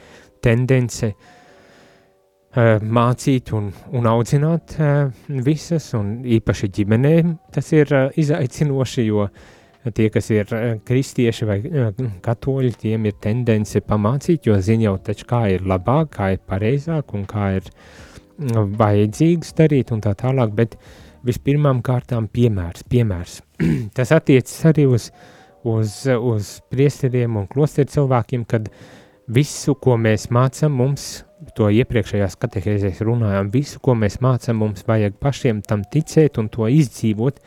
[0.45, 5.09] tendence uh, mācīt un, un audzināt uh,
[5.49, 9.27] visas, un īpaši ģimenēm tas ir izaicinoši, jo
[9.91, 14.97] tie, kas ir eh, kristieši vai eh, katoļi, tiem ir tendence pamācīt, jo zina jau
[15.11, 20.15] taču, kā ir labāk, kā ir pareizāk un kā ir mm, vajadzīgs darīt un tā
[20.19, 20.79] tālāk, bet
[21.27, 23.41] vispirmām kārtām piemērs, piemērs.
[23.97, 25.11] Tas attiecas arī uz,
[25.67, 28.71] uz, uz priesteriem un klosteru cilvēkiem, kad
[29.33, 31.25] visu, ko mēs mācam, mums
[31.59, 36.71] to iepriekšējās katehēzēs runājām, visu, ko mēs mācam, mums vajag pašiem tam ticēt un to
[36.71, 37.43] izdzīvot,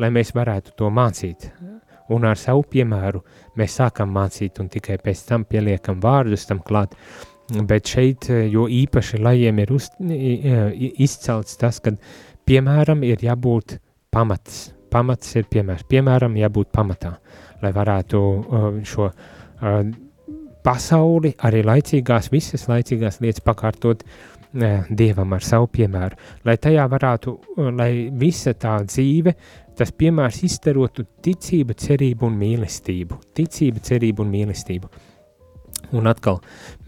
[0.00, 1.50] lai mēs varētu to mācīt
[2.12, 3.22] un ar savu piemēru
[3.58, 6.96] mēs sākam mācīt un tikai pēc tam pieliekam vārdus tam klāt.
[7.68, 11.92] Bet šeit, jo īpaši lajiem ir uz, izcelts tas, ka
[12.48, 13.78] piemēram ir jābūt
[14.14, 14.70] pamats.
[14.94, 15.84] Pamats ir piemērs.
[15.90, 17.16] Piemēram, jābūt pamatā,
[17.62, 18.20] lai varētu
[18.86, 19.10] šo
[20.64, 24.06] pasauli, arī laicīgās, visas laicīgās lietas pakārtot
[24.54, 26.14] Dievam ar savu piemēru,
[26.46, 27.32] lai tajā varētu,
[27.74, 29.32] lai visa tā dzīve
[29.78, 33.18] tas piemērs izstarotu ticību, cerību un mīlestību.
[33.36, 34.90] Ticība, cerība un mīlestība.
[35.94, 36.40] Un atkal,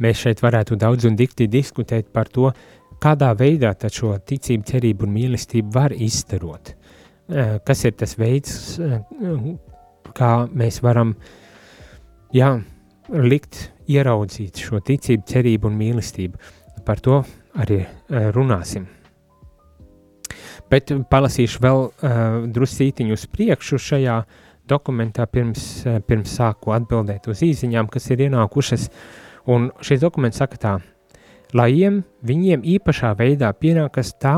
[0.03, 2.51] mēs šeit varētu daudz un dikti diskutēt par to,
[3.03, 6.73] kādā veidā šo ticību, cerību un mīlestību var izstarot.
[7.67, 8.81] Kas ir tas veids,
[10.17, 11.15] kā mēs varam
[12.35, 12.55] jā,
[13.11, 16.39] likt, ieraudzīt šo ticību, cerību un mīlestību.
[16.87, 17.21] Par to
[17.59, 17.85] arī
[18.35, 18.87] runāsim.
[20.71, 24.17] Bet palasīšu vēl uh, drusītiņu uz priekšu šajā
[24.67, 28.89] dokumentā, pirms, uh, pirms sāku atbildēt uz īsiņām, kas ir ienākušas.
[29.55, 30.75] Un šis dokuments saka tā,
[31.55, 31.71] lai
[32.27, 34.35] viņiem īpašā veidā pienākas tā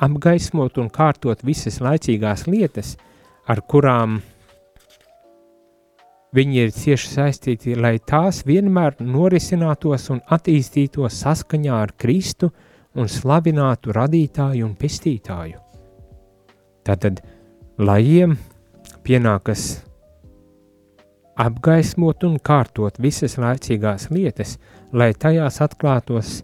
[0.00, 2.94] apgaismot un kārtot visas laicīgās lietas,
[3.50, 4.20] ar kurām
[6.38, 13.08] viņi ir cieši saistīti, lai tās vienmēr norisinātos un attīstītos saskaņā ar Kristu, uh, un
[13.10, 15.60] slavinātu radītāju un pestītāju.
[16.86, 17.20] Tātad,
[17.78, 18.36] lajiem
[19.06, 19.82] pienākas
[21.40, 24.56] apgaismot un kārtot visas laicīgās lietas,
[24.92, 26.40] lai tajās atklātos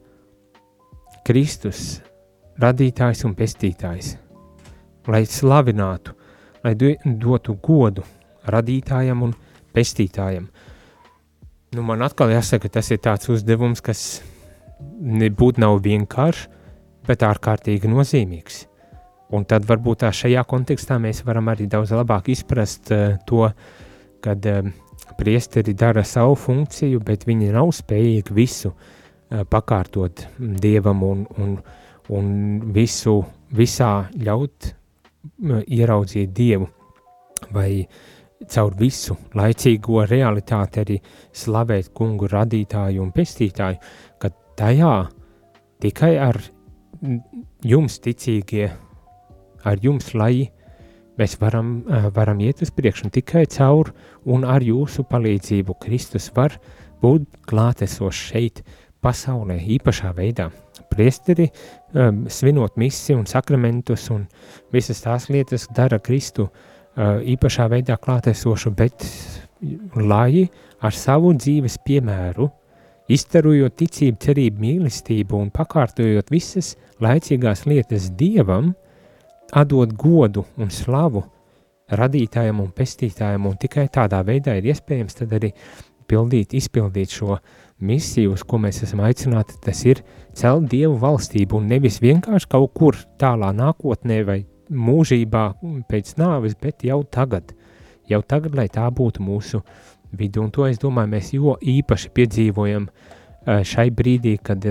[1.27, 1.99] Kristus,
[2.63, 4.15] radītājs un pestītājs,
[5.11, 6.15] lai slavinātu,
[6.65, 8.07] lai dotu godu
[8.47, 9.35] radītājam un
[9.75, 10.47] pestītājam.
[11.75, 14.23] Nu, man atkal jāsaka, tas ir tāds uzdevums, kas
[14.81, 16.49] nebūtu nav vienkāršs,
[17.07, 18.65] bet ārkārtīgi nozīmīgs.
[19.35, 23.49] Un tad varbūt tā šajā kontekstā mēs varam arī daudz labāk izprast uh, to,
[24.23, 24.69] kad uh,
[25.19, 31.57] priesteri dara savu funkciju, bet viņi nav spējīgi visu uh, pakārtot dievam un, un,
[32.15, 32.29] un
[32.75, 33.21] visu
[33.55, 34.73] visā ļaut
[35.67, 36.69] ieraudzīt Dievu,
[37.55, 37.87] vai
[38.53, 40.99] caur visu laicīgo realitāti arī
[41.35, 43.81] slavēt kungu radītāju un pestītāju,
[44.21, 44.95] ka tajā
[45.85, 46.41] tikai ar
[47.67, 48.71] jums ticīgie,
[49.67, 50.49] ar jums lai
[51.17, 51.81] mēs varam,
[52.17, 53.93] varam iet uz priekšu tikai caur
[54.25, 56.57] un ar jūsu palīdzību Kristus var
[57.03, 58.63] būt klātesošs šeit
[59.05, 60.51] pasaulē īpašā veidā.
[60.91, 64.27] Priesteri um, svinot misi un sakramentus un
[64.73, 69.07] visas tās lietas dara Kristu uh, īpašā veidā klātesošu, bet
[69.97, 70.47] lai
[70.85, 72.49] ar savu dzīves piemēru,
[73.13, 78.73] iztarojot ticību, cerību, mīlestību un pakārtojot visas laicīgās lietas Dievam,
[79.55, 81.23] atdot godu un slavu
[81.95, 85.53] radītājam un pestītājam, un tikai tādā veidā ir iespējams tad arī
[86.11, 87.39] pildīt, izpildīt šo
[87.87, 90.03] misiju, uz ko mēs esam aicināti, tas ir
[90.37, 94.41] celt Dievu valstību un nevis vienkārši kaut kur tālā nākotnē vai
[94.71, 95.45] mūžībā
[95.91, 97.53] pēc nāves, bet jau tagad,
[98.11, 99.63] jau tagad, lai tā būtu mūsu
[100.19, 102.89] vidu, un to es domāju, mēs jo īpaši piedzīvojam
[103.47, 104.65] šai brīdī, kad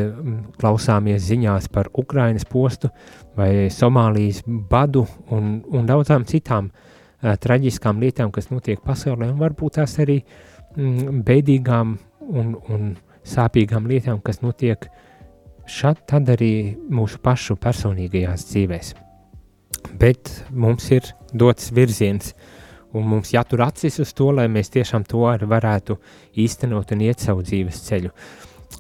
[0.60, 2.90] klausāmies ziņās par Ukrainas postu
[3.38, 6.74] vai Somālijas badu un, un daudzām citām
[7.22, 14.22] traģiskām lietām, kas notiek pasaulē, un varbūt tās arī uh, beidīgām un, un sāpīgām lietām,
[14.22, 14.88] kas notiek
[15.68, 18.94] šad, tad arī mūsu pašu personīgajās dzīvēs.
[20.00, 22.34] Bet mums ir dots virziens,
[22.96, 25.98] un mums jātur acis uz to, lai mēs tiešām to arī varētu
[26.42, 28.12] īstenot un iet savu dzīves ceļu.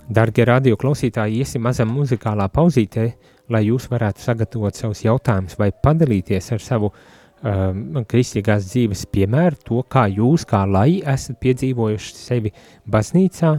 [0.10, 3.06] Darbie radio klausītāji, iesim mazam muzikālā pauzītē,
[3.54, 9.82] lai jūs varētu sagatavot savus jautājumus vai padalīties ar savu um, kristīgās dzīves piemēru, to,
[9.90, 12.54] kā jūs, kā lai esat piedzīvojuši sevi
[12.92, 13.54] baznīcā,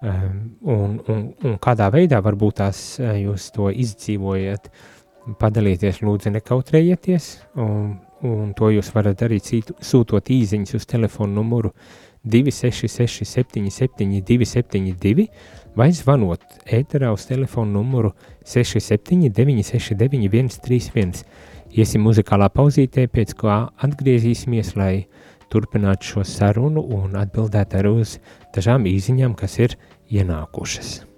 [0.00, 0.38] um,
[0.76, 4.70] un, un, un kādā veidā varbūt tās uh, jūs to izdzīvojat,
[5.40, 11.72] padalieties, lūdzu, nekautrējieties, un, un to jūs varat darīt sūtot īziņas uz telefonu numuru
[12.24, 15.28] 266 77 272
[15.76, 18.12] vai zvanot ēterā uz telefonu numuru
[18.44, 21.24] 67 969 131.
[21.70, 25.06] Iesim muzikālā pauzītē, pēc kā atgriezīsimies, lai
[25.50, 28.16] turpinātu šo sarunu un atbildētu arī uz
[28.56, 29.78] dažām īziņām, kas ir
[30.10, 31.09] ienākušas.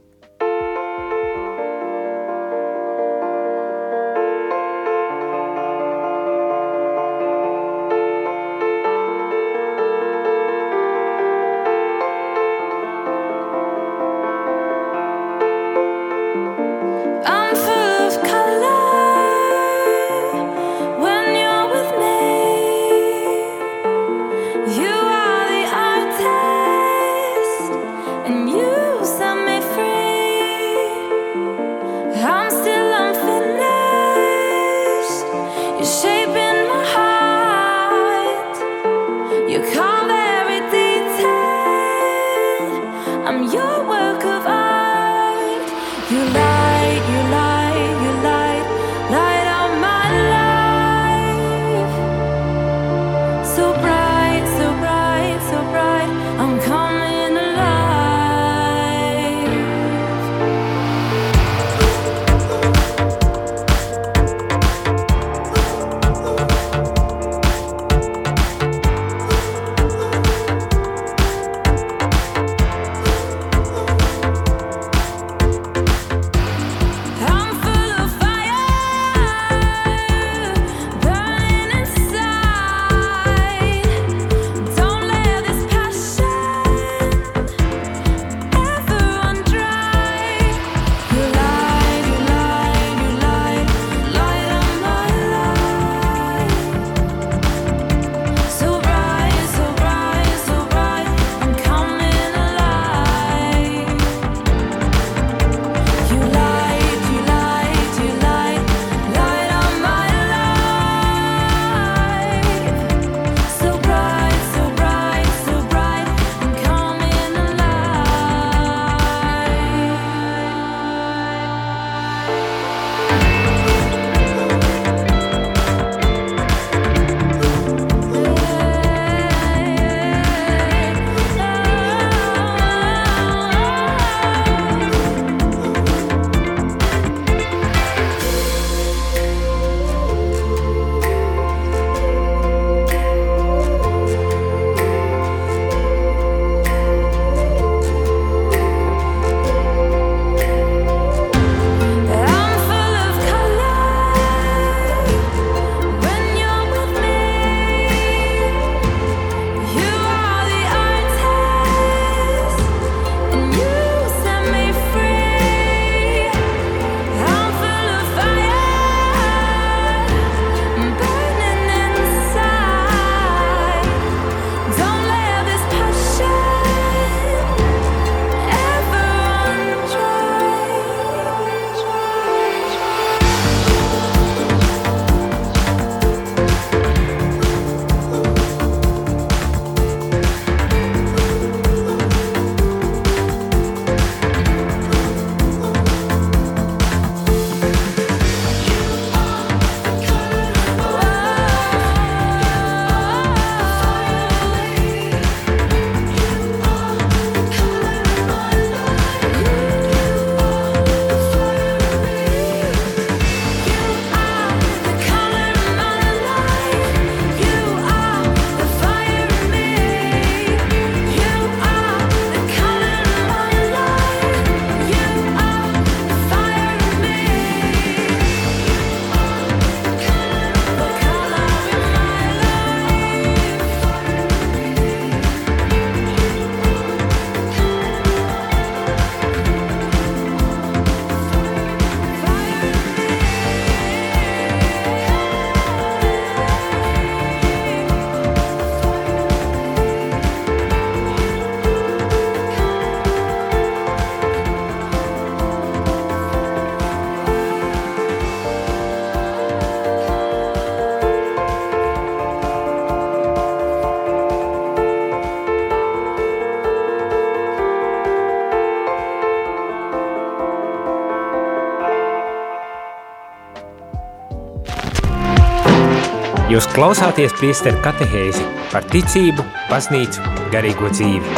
[276.53, 279.41] Jūs klausāties priesteru katehēzi par ticību,
[279.71, 280.21] baznīcu,
[280.53, 281.31] garīgo dzīvi.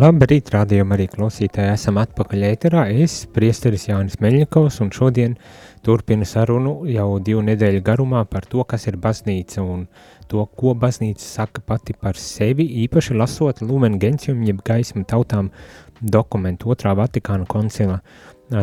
[0.00, 2.86] Labrīt, rādījumā arī klausītāji esam atpakaļ ēterā.
[3.02, 5.36] Es, priesteris Jānis Meļņikovs, un šodien
[5.84, 9.84] turpinu sarunu jau divu nedēļu garumā par to, kas ir baznīca un
[10.32, 15.52] to, ko baznīca saka pati par sevi, īpaši lasot Lumen Gentium, jeb gaismu tautām
[16.00, 18.00] dokumentu otrā Vatikāna koncila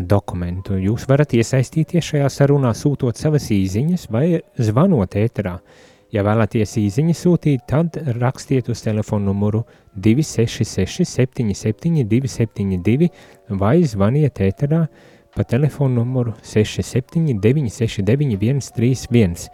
[0.05, 0.77] dokumentu.
[0.77, 5.57] Jūs varat iesaistīties šajā sarunā, sūtot savas īsiņas vai zvanot ēterā.
[6.13, 9.63] Ja vēlaties īsiņu sūtīt, tad rakstiet uz telefonu numuru
[9.93, 13.09] 266 77 272
[13.59, 14.87] vai zvaniet ēterā
[15.35, 19.49] pa telefonu numuru 67 969 131.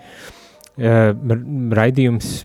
[0.75, 1.11] Uh,
[1.75, 2.41] raidījums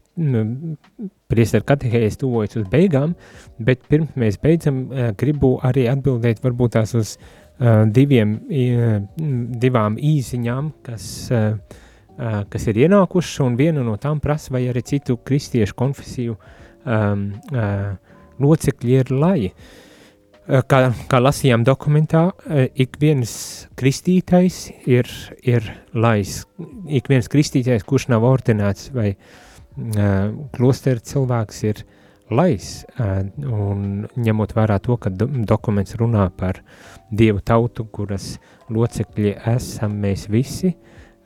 [1.30, 3.16] priesteru katehējas tuvojas uz beigām,
[3.58, 4.84] bet pirms mēs beidzam,
[5.18, 8.38] gribu arī atbildēt varbūt tās uz uh, diviem,
[9.60, 11.58] divām īsiņām, kas, eh,
[12.18, 16.36] eh, kas ir ienākušas, un viena no tām prasa, vai arī citu kristiešu konfesiju
[16.86, 17.34] um,
[18.40, 19.52] locekļi ir laji.
[20.50, 22.32] Kā, kā lasījām dokumentā,
[22.74, 25.06] ik viens kristītais ir,
[25.44, 25.62] ir
[25.94, 26.46] lais.
[26.88, 31.84] Ik viens kristītais, kurš nav ordinēts vai uh, klostera cilvēks, ir
[32.34, 32.72] lais.
[32.98, 38.36] Uh, un ņemot vērā to, ka do, dokuments runā par uh, dievu tautu, kuras
[38.70, 40.72] locekļi esam mēs visi,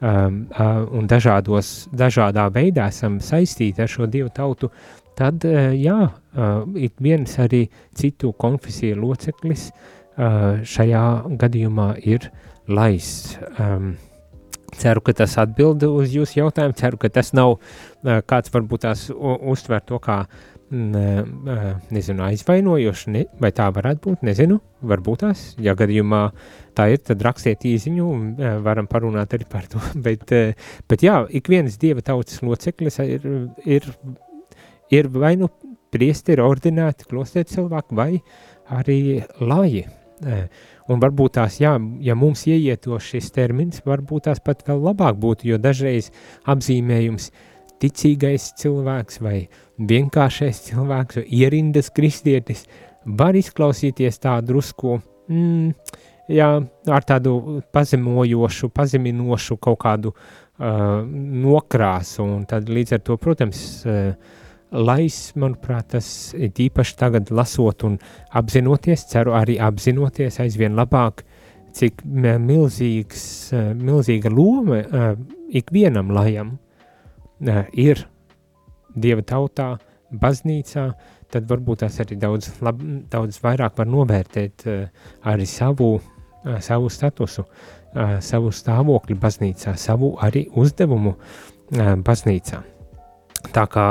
[0.00, 4.70] um, uh, un dažādos, dažādā veidā esam saistīti ar šo dievu tautu,
[5.18, 11.04] tad, uh, jā, uh, ik viens arī citu konfesiju loceklis uh, šajā
[11.40, 12.30] gadījumā ir
[12.68, 13.38] laists.
[13.58, 13.94] Um,
[14.74, 16.74] Ceru, ka tas atbild uz jūsu jautājumu.
[16.74, 20.24] Ceru, ka tas nav uh, kāds varbūt tās uztver to kā
[20.70, 24.58] nezinu, aizvainojoši, ne, vai tā varētu būt, nezinu,
[24.88, 26.22] varbūt tās, ja gadījumā
[26.76, 28.06] tā ir, tad rakstiet īziņu,
[28.64, 30.32] varam parunāt arī par to, bet,
[30.90, 33.26] bet jā, ik viens dieva tautas loceklis ir,
[33.64, 33.90] ir,
[34.94, 35.50] ir vai nu
[35.94, 38.10] priesteri ordinēti klostēt cilvēku, vai
[38.72, 39.84] arī laji,
[40.88, 45.52] un varbūt tās, jā, ja mums ieieto šis termins, varbūt tās pat vēl labāk būtu,
[45.52, 46.10] jo dažreiz
[46.50, 47.30] apzīmējums
[47.84, 52.64] ticīgais cilvēks vai uh, vienkāršais cilvēks vai ierindas kristietis
[53.04, 54.98] var izklausīties tā drusku,
[55.28, 55.74] mm,
[56.32, 56.48] jā,
[56.88, 61.02] ar tādu pazemojošu, pazeminošu kaut kādu uh,
[61.44, 64.40] nokrāsu, un tad līdz ar to, protams, uh,
[64.74, 67.98] lais, manuprāt, tas ir īpaši tagad lasot un
[68.34, 71.22] apzinoties, ceru arī apzinoties aizvien labāk,
[71.74, 73.24] cik milzīgs,
[73.74, 74.80] milzīga loma
[75.50, 76.52] ikvienam lajam
[77.74, 78.04] ir
[78.94, 79.74] dieva tautā,
[80.20, 80.88] baznīcā,
[81.32, 86.90] tad varbūt tas arī daudz, lab, daudz vairāk var novērtēt uh, arī savu, uh, savu
[86.92, 91.16] statusu, uh, savu stāvokli baznīcā, savu arī uzdevumu
[91.74, 92.58] baznīcā.
[93.54, 93.86] Tā kā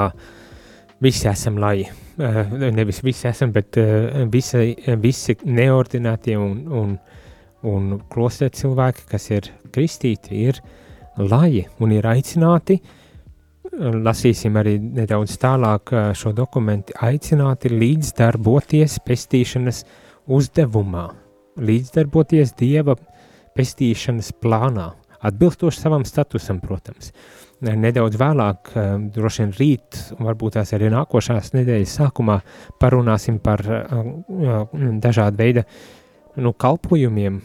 [1.03, 3.79] visi esam laji, uh, nevis visi esam, bet
[4.31, 6.95] visi, visi neordinātie un, un,
[7.67, 10.61] un klostē cilvēki, kas ir kristīti, ir
[11.17, 12.99] laji un ir aicināti uh,
[13.79, 19.83] lasīsim arī nedaudz tālāk šo dokumentu, aicināti līdzdarboties pestīšanas
[20.31, 21.07] uzdevumā,
[21.57, 22.95] līdzdarboties Dieva
[23.57, 24.91] pestīšanas plānā,
[25.23, 27.11] atbilstoši savam statusam, protams.
[27.63, 28.73] Nedaudz vēlāk,
[29.15, 32.39] droši vien rīt, varbūt tās arī nākošās nedēļas sākumā,
[32.81, 33.63] parunāsim par
[35.03, 35.63] dažādu veidu
[36.35, 37.41] nu, kalpojumiem,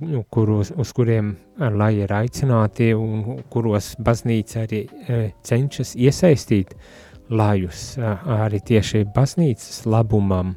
[0.00, 4.82] nu, kuros, uz kuriem lai ir aicināti un kuros baznīca arī
[5.44, 6.72] cenšas iesaistīt
[7.32, 10.54] lājus arī tieši baznīcas labumam,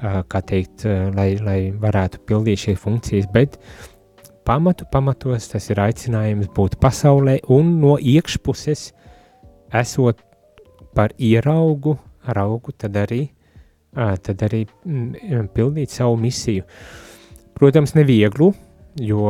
[0.00, 3.60] kā teikt, lai, lai varētu pildīt šīs funkcijas, bet
[4.48, 8.88] pamatu pamatos tas ir aicinājums būt pasaulē un no iekšpuses
[9.82, 10.24] esot
[10.96, 11.94] par ieraugu,
[12.26, 13.41] raugu, tad arī uh,
[13.94, 16.64] tad arī mm, pildīt savu misiju.
[17.58, 18.52] Protams, nevieglu,
[19.00, 19.26] jo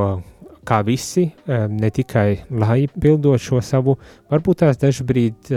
[0.66, 3.96] kā visi, ne tikai lai pildot šo savu,
[4.30, 5.50] varbūt tās dažbrīd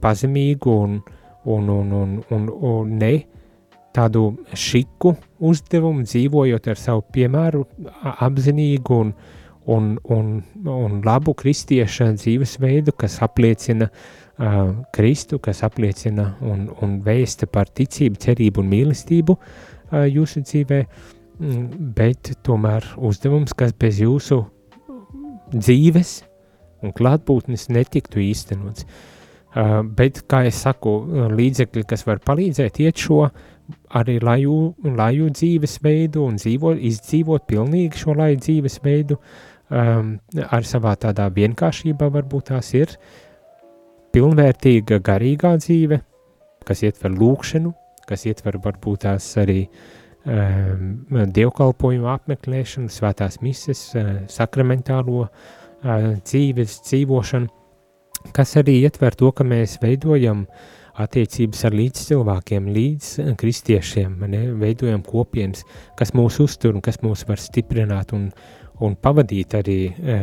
[0.00, 0.98] pazemīgu un,
[1.44, 3.14] un, un, un, un, un ne
[3.96, 5.14] tādu šiku
[5.48, 7.64] uzdevumu, dzīvojot ar savu piemēru,
[8.26, 9.12] apzinīgu un,
[9.72, 10.30] un, un,
[10.76, 13.88] un labu kristieša dzīvesveidu, kas apliecina
[14.38, 20.42] uh, uh, Kristu, kas apliecina un, un vēsta par ticību, cerību un mīlestību uh, jūsu
[20.44, 20.80] dzīvē,
[21.40, 21.66] mm,
[21.96, 24.42] bet tomēr uzdevums, kas bez jūsu
[25.54, 26.20] dzīves
[26.84, 28.86] un klātbūtnes netiktu īstenots.
[29.56, 30.98] Uh, bet, kā es saku,
[31.32, 33.22] līdzekļi, kas var palīdzēt iet šo
[33.96, 40.12] arī laju, laju dzīvesveidu un dzīvo, izdzīvot pilnīgi šo laju dzīvesveidu, um,
[40.44, 42.92] ar savā tādā vienkāršībā varbūt tās ir
[44.16, 45.98] pilnvērtīga garīgā dzīve,
[46.64, 47.72] kas ietver lūkšanu,
[48.08, 50.94] kas ietver varbūt tās arī um,
[51.36, 55.34] dievkalpojumu apmeklēšanu, svētās mises, uh, sakramentālo uh,
[56.22, 57.50] dzīves dzīvošanu,
[58.36, 60.46] kas arī ietver to, ka mēs veidojam
[60.96, 65.66] attiecības ar līdz cilvēkiem, līdz kristiešiem, ne, veidojam kopienas,
[66.00, 68.30] kas mūs uztur un kas mūs var stiprināt un,
[68.80, 69.78] un pavadīt arī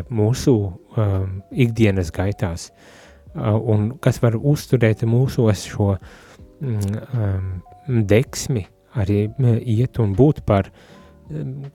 [0.10, 3.00] mūsu um, ikdienas gaitās, uh,
[3.36, 8.66] un kas var uzturēt mūsos šo um, deksmi,
[9.00, 9.26] arī
[9.66, 10.70] iet un būt par,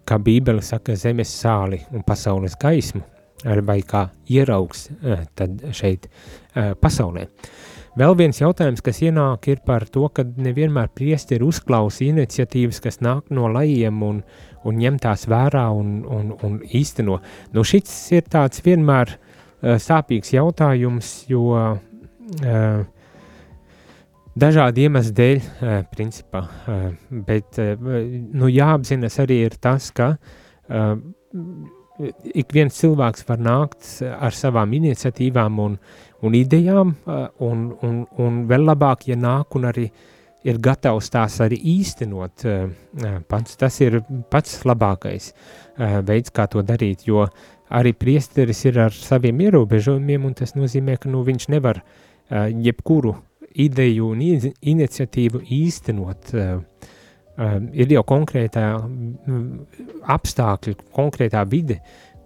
[0.06, 3.02] kā Bībele saka, zemes sāli un pasaules gaismu,
[3.66, 4.88] vai kā ieraugs
[5.38, 6.06] tad šeit
[6.54, 7.26] pasaulē.
[7.98, 13.32] Vēl viens jautājums, kas ienāk, ir par to, ka nevienmēr priesteri uzklausa iniciatīvas, kas nāk
[13.34, 14.20] no lajiem un,
[14.62, 17.18] un ņem tās vērā un, un, un īsteno.
[17.56, 19.27] Nu, šis ir tāds vienmēr uh,
[19.62, 22.82] sāpīgs jautājums, jo uh,
[24.38, 30.92] dažādu iemeslu dēļ, uh, principā, uh, bet uh, nu, jāapzinas arī tas, ka uh,
[32.34, 35.74] ik viens cilvēks var nākt ar savām iniciatīvām un,
[36.22, 40.06] un idejām, uh, un, un, un vēl labāk, ja nāk un arī uh,
[40.46, 42.66] ir gatavs tās arī īstenot eh,
[43.02, 43.56] eh, pats.
[43.58, 44.00] Tas ir
[44.30, 47.26] pats labākais eh, veids, kā to darīt, jo
[47.70, 51.82] arī priesteris ir ar saviem ierobežojumiem, un tas nozīmē, ka nu, viņš nevar
[52.30, 53.14] jebkuru
[53.58, 56.34] ideju un iniciatīvu īstenot.
[57.72, 58.64] Ir jau konkrētā
[60.16, 61.78] apstākļi, konkrētā vide,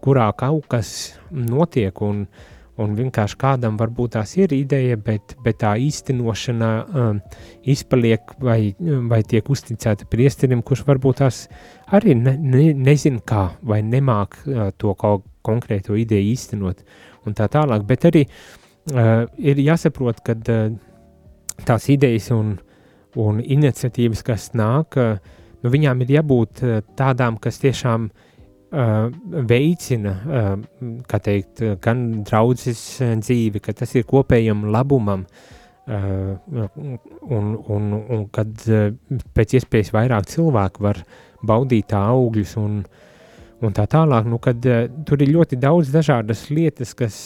[0.02, 2.48] kurā kaut kas notiek, un uh,
[2.80, 7.20] un vienkārši kādam varbūt tās ir ideja, bet, bet tā īstenošana um,
[7.68, 11.42] izpaliek vai, vai tiek uzticēta priesterim, kurš varbūt tās
[11.92, 16.84] arī ne, ne, nezin kā vai nemāk uh, to kaut konkrēto ideju īstenot
[17.26, 20.72] un tā tālāk, bet arī uh, ir jāsaprot, ka uh,
[21.68, 22.56] tās idejas un,
[23.20, 28.28] un iniciatīvas, kas nāk, uh, nu viņām ir jābūt uh, tādām, kas tiešām uh,
[28.72, 30.14] veicina,
[31.22, 32.80] teikt, gan draudzes
[33.20, 35.26] dzīvi, ka tas ir kopējam labumam,
[35.92, 37.46] un,
[37.76, 38.64] un, un kad
[39.36, 41.02] pēc iespējas vairāk cilvēku var
[41.44, 42.78] baudīt tā augļus un,
[43.60, 44.62] un tā tālāk, nu, kad
[45.06, 47.18] tur ir ļoti daudz dažādas lietas, kas,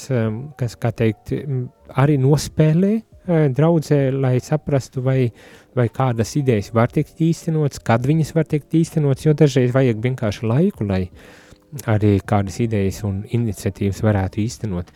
[0.58, 1.36] kas teikt,
[1.94, 5.32] arī nospēlē draudzē, lai saprastu, vai,
[5.76, 10.46] vai kādas idejas var tikt īstenots, kad viņas var tikt īstenots, jo dažreiz vajag vienkārši
[10.46, 11.06] laiku, lai
[11.90, 14.92] arī kādas idejas un iniciatīvas varētu īstenot.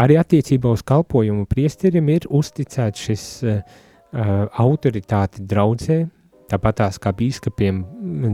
[0.00, 3.58] Arī attiecībā uz kalpojumu priesterim ir uzticēts šis uh,
[4.62, 6.04] autoritāte draudzē,
[6.52, 7.82] tāpat tās kā bīskapiem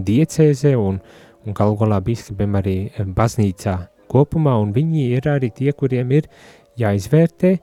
[0.06, 1.00] diecēzē un,
[1.46, 2.76] un galu galā bīskapiem arī
[3.16, 3.76] baznīcā
[4.10, 6.30] kopumā, un viņi ir arī tie, kuriem ir
[6.78, 7.56] jāizvērtē,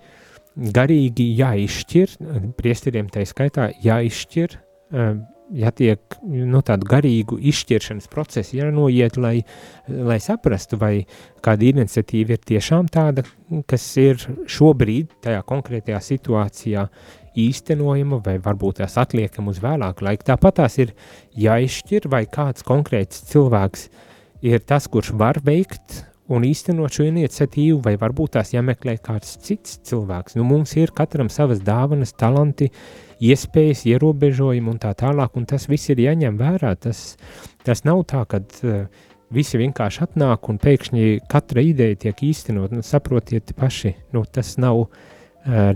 [0.55, 2.17] garīgi jāizšķir,
[2.59, 5.15] priesteriem tai skaitā jāizšķir, uh,
[5.53, 9.35] ja tiek nu, tādu garīgu izšķiršanas procesu jānoiet, lai,
[9.87, 10.93] lai saprastu, vai
[11.45, 13.25] kāda iniciatīva ir tiešām tāda,
[13.69, 16.87] kas ir šobrīd tajā konkrētajā situācijā
[17.45, 20.25] īstenojama, vai varbūt tās atliekam uz vēlāku laiku.
[20.31, 20.95] Tāpat tās ir
[21.37, 23.89] jāizšķir, vai kāds konkrēts cilvēks
[24.45, 29.79] ir tas, kurš var veikt un īstenot šo iniciatīvu, vai varbūt tās jāmeklē kāds cits
[29.85, 30.37] cilvēks.
[30.39, 32.71] Nu, mums ir katram savas dāvanas, talanti,
[33.23, 36.73] iespējas, ierobežojumi un tā tālāk, un tas viss ir jāņem vērā.
[36.81, 37.03] Tas,
[37.65, 38.87] tas nav tā, ka uh,
[39.33, 42.73] visi vienkārši atnāk un pēkšņi katra ideja tiek īstenot.
[42.73, 44.89] Nu, saprotiet paši, nu, tas nav uh,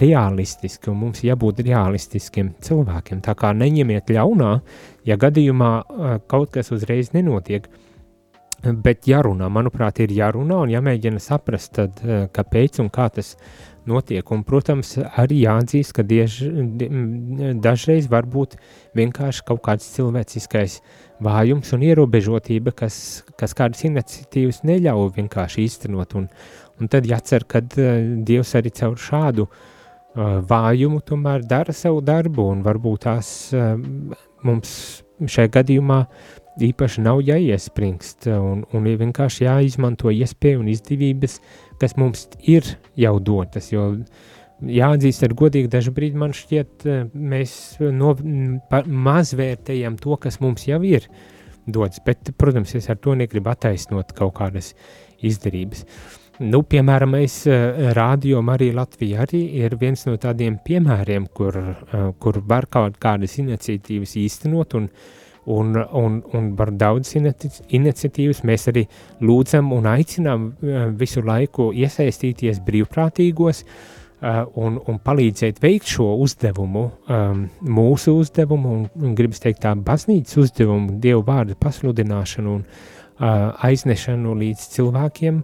[0.01, 3.21] realistiski, un mums jābūt realistiskiem cilvēkiem.
[3.25, 4.55] Tā kā neņemiet ļaunā,
[5.05, 7.85] ja gadījumā uh, kaut kas uzreiz nenotiek, uh,
[8.59, 13.37] Bet jārunā, manuprāt, ir jārunā un jāmēģina saprast, tad, eh, kāpēc un kā tas
[13.87, 14.31] notiek.
[14.31, 16.41] Un, protams, arī jāatzīst, ka diež,
[17.63, 18.57] dažreiz var būt
[18.99, 20.79] vienkārši kaut kāds cilvēciskais
[21.23, 26.15] vājums un ierobežotība, kas, kas kādas iniciatīvas neļauj vienkārši īstenot.
[26.19, 26.29] Un,
[26.79, 32.51] un tad jācer, ka uh, Dievs arī caur šādu uh, vājumu tomēr dara savu darbu
[32.53, 33.77] un varbūt tās uh,
[34.43, 34.73] mums
[35.27, 36.03] šajā gadījumā
[36.65, 41.39] īpaši nav jāiespringst un, un vienkārši jāizmanto iespēju un izdevības,
[41.81, 42.67] kas mums ir
[42.99, 43.85] jau dotas, jo
[44.59, 47.53] jāatzīst ar godīgi dažu brīdi man šķiet, mēs
[47.95, 48.15] no,
[48.85, 51.07] mazvērtējam to, kas mums jau ir
[51.69, 54.73] dots, bet, protams, es ar to negribu attaisnot kaut kādas
[55.25, 55.85] izdarības.
[56.39, 57.41] Nu, piemēram, es
[57.97, 61.57] rādio arī Latvija arī ir viens no tādiem piemēriem, kur,
[62.19, 65.17] kur var kaut kādas iniciatīvas īstenot un uh,
[65.49, 68.43] un, un, un var daudz iniciatīvas.
[68.45, 68.85] Mēs arī
[69.25, 70.51] lūdzam un aicinām
[70.99, 79.15] visu laiku iesaistīties brīvprātīgos uh, un, un palīdzēt veikt šo uzdevumu, um, mūsu uzdevumu, un,
[79.17, 85.41] gribas teikt tā baznīcas uzdevumu, Dievu vārdu pasludināšanu un uh, aiznešanu līdz cilvēkiem,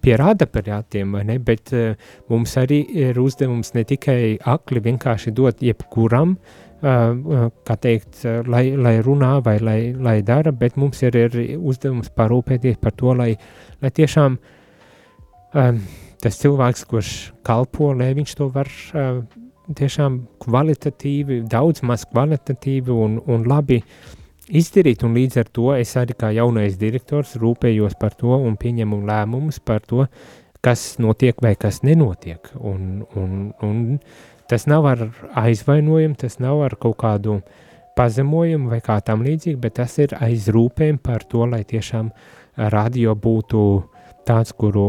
[0.00, 5.60] pie radaparātiem, vai ne, bet uh, mums arī ir uzdevums ne tikai akli vienkārši dot
[5.66, 11.38] jebkuram, uh, kā teikt, lai, lai runā vai lai, lai dara, bet mums ir, ir
[11.56, 13.30] uzdevums parūpēties par to, lai,
[13.80, 15.80] lai tiešām um,
[16.22, 17.14] tas cilvēks, kurš
[17.46, 19.22] kalpo, lai viņš to var uh,
[19.74, 23.80] tiešām kvalitatīvi, daudz maz kvalitatīvi un, un labi
[24.46, 29.00] izdarīt, un līdz ar to es arī kā jaunais direktors rūpējos par to un pieņemu
[29.08, 30.06] lēmumus par to,
[30.62, 34.00] kas notiek vai kas nenotiek, un, un, un
[34.48, 37.40] Tas nav ar aizvainojumu, tas nav ar kaut kādu
[37.98, 42.12] pazemojumu vai kā tam līdzīgi, bet tas ir aizrūpēm par to, lai tiešām
[42.74, 43.62] radio būtu
[44.28, 44.86] tāds, kuru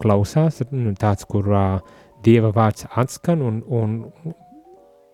[0.00, 1.82] klausās, nu, tāds, kurā
[2.24, 3.98] Dieva vārds atskan un, un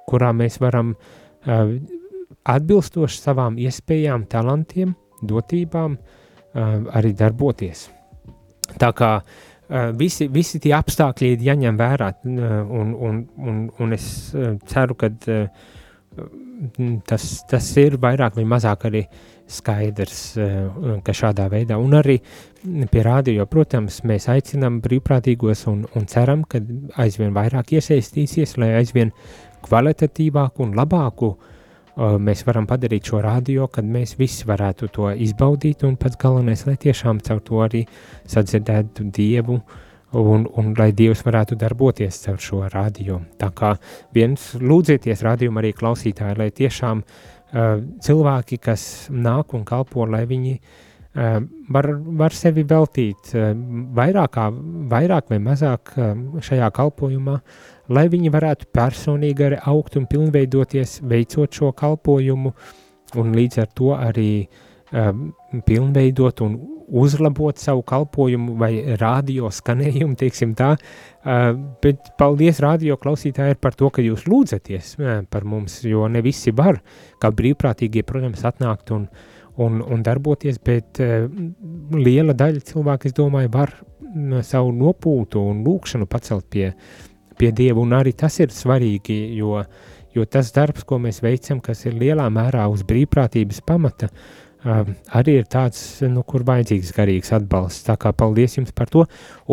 [0.06, 0.94] kurā mēs varam
[2.46, 4.94] atbilstoši savām iespējām, talantiem,
[5.26, 5.96] dotībām
[6.54, 7.88] arī darboties.
[8.78, 9.49] Tā kā uh,
[9.98, 14.96] visi, visi tie apstākļi ir jāņem vērā, eh, un, un, un, un es eh, ceru,
[14.98, 15.10] ka
[17.06, 19.04] tas, tas ir vairāk vai mazāk arī
[19.50, 20.18] skaidrs,
[21.02, 22.20] ka šādā veidā, un arī
[22.62, 26.60] pie rādio, protams, mēs aicinām brīvprātīgos un, un ceram, ka
[27.02, 29.10] aizvien vairāk iesaistīsies, lai aizvien
[29.66, 31.49] kvalitatīvāku un labāku uh,
[32.00, 36.76] mēs varam padarīt šo radio, kad mēs visi varētu to izbaudīt, un pats galvenais, lai
[36.80, 37.84] tiešām caur to arī
[38.30, 39.60] sadzirdētu Dievu,
[40.18, 43.20] un, un lai Dievs varētu darboties caur šo radio.
[43.38, 43.74] Tā kā
[44.16, 50.54] viens lūdzieties radījuma arī klausītāji, lai tiešām uh, cilvēki, kas nāk un kalpo, lai viņi
[50.56, 51.36] uh,
[51.70, 51.90] var,
[52.24, 53.52] var sevi veltīt uh,
[54.00, 54.40] vairāk,
[54.90, 56.14] vairāk vai mazāk uh,
[56.48, 62.52] šajā kalpojumā, uh, lai viņi varētu personīgi arī augt un pilnveidoties, veicot šo kalpojumu,
[63.18, 64.30] un līdz ar to arī
[64.94, 65.30] um,
[65.66, 66.58] pilnveidot un
[67.00, 71.50] uzlabot savu kalpojumu vai radio skanējumu, teiksim tā, uh,
[71.82, 76.54] bet paldies radio klausītāji par to, ka jūs lūdzaties uh, par mums, jo ne visi
[76.54, 76.80] var,
[77.22, 79.06] kā brīvprātīgie, protams, atnākt un,
[79.62, 81.26] un, un darboties, bet uh,
[81.94, 87.06] liela daļa cilvēku, es domāju, var uh, savu nopūtu un lūkšanu pacelt pie uh,
[87.40, 89.56] pie Dieva, un arī tas ir svarīgi, jo,
[90.14, 94.10] jo tas darbs, ko mēs veicam, kas ir lielā mērā uz brīvprātības pamata,
[94.64, 97.86] um, arī ir tāds, nu, kur vajadzīgs garīgs atbalsts.
[97.88, 99.06] Tā kā paldies jums par to,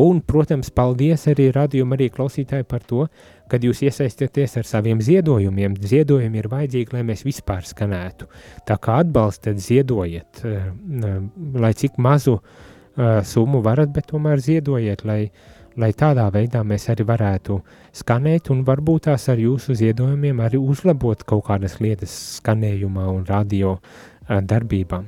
[0.03, 3.07] un, protams, paldies arī radījuma arī klausītāji par to,
[3.47, 5.77] kad jūs iesaistāties ar saviem ziedojumiem.
[5.79, 8.27] Ziedojumi ir vajadzīgi, lai mēs vispār skanētu.
[8.67, 11.21] Tā kā atbalstat, ziedojiet, uh,
[11.55, 16.88] lai cik mazu uh, summu varat, bet tomēr ziedojiet, lai uh, lai tādā veidā mēs
[16.91, 17.57] arī varētu
[17.95, 23.78] skanēt un varbūt tās ar jūsu ziedojumiem arī uzlabot kaut kādas lietas skanējumā un radio
[24.28, 25.03] darbībā.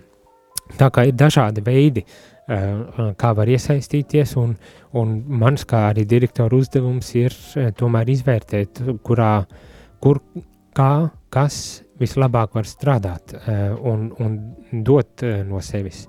[0.78, 2.04] Tā kā ir dažādi veidi,
[2.50, 4.54] kā var iesaistīties, un,
[4.98, 7.36] un mans kā arī direktora uzdevums ir
[7.78, 9.34] tomēr izvērtēt, kurā,
[10.02, 10.22] kur,
[10.78, 10.94] kā,
[11.34, 13.34] kas vislabāk var strādāt
[13.82, 14.38] un, un
[14.86, 16.06] dot no sevis.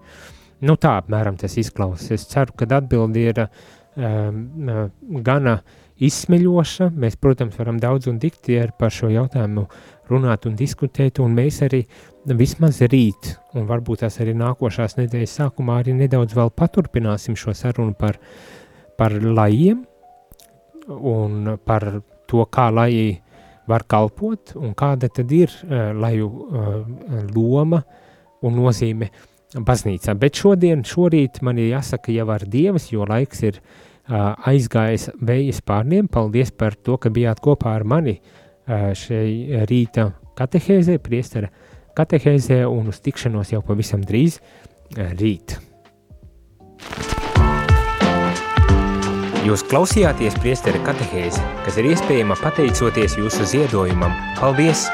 [0.61, 2.11] Nu tā apmēram tas izklausās.
[2.13, 3.69] Es ceru, ka atbildi ir uh,
[4.01, 5.61] gana
[6.01, 6.91] izsmeļoša.
[6.97, 9.67] Mēs, protams, varam daudz un dikti par šo jautājumu
[10.11, 11.85] runāt un diskutēt, un mēs arī
[12.37, 17.95] vismaz rīt, un varbūt tās arī nākošās nedēļas sākumā arī nedaudz vēl paturpināsim šo sarunu
[17.99, 18.19] par,
[18.99, 19.85] par lajiem
[20.89, 21.87] un par
[22.29, 23.21] to, kā laji
[23.71, 26.81] var kalpot un kāda tad ir uh, laju uh,
[27.35, 27.83] loma
[28.43, 29.11] un nozīme
[29.55, 30.15] baznīcā.
[30.19, 35.63] Bet šodien, šorīt man ir jāsaka jau ar Dievas, jo laiks ir uh, aizgājis vējas
[35.67, 36.11] pārniem.
[36.11, 38.19] Paldies par to, ka bijāt kopā ar mani
[38.67, 41.51] šai rīta katehēzē, priestara
[41.99, 44.39] katehēzē un uz tikšanos jau pavisam drīz
[45.19, 45.59] rīt.
[49.41, 54.13] Jūs klausījāties priestera katehēzi, kas ir iespējama pateicoties jūsu ziedojumam.
[54.37, 54.87] Paldies!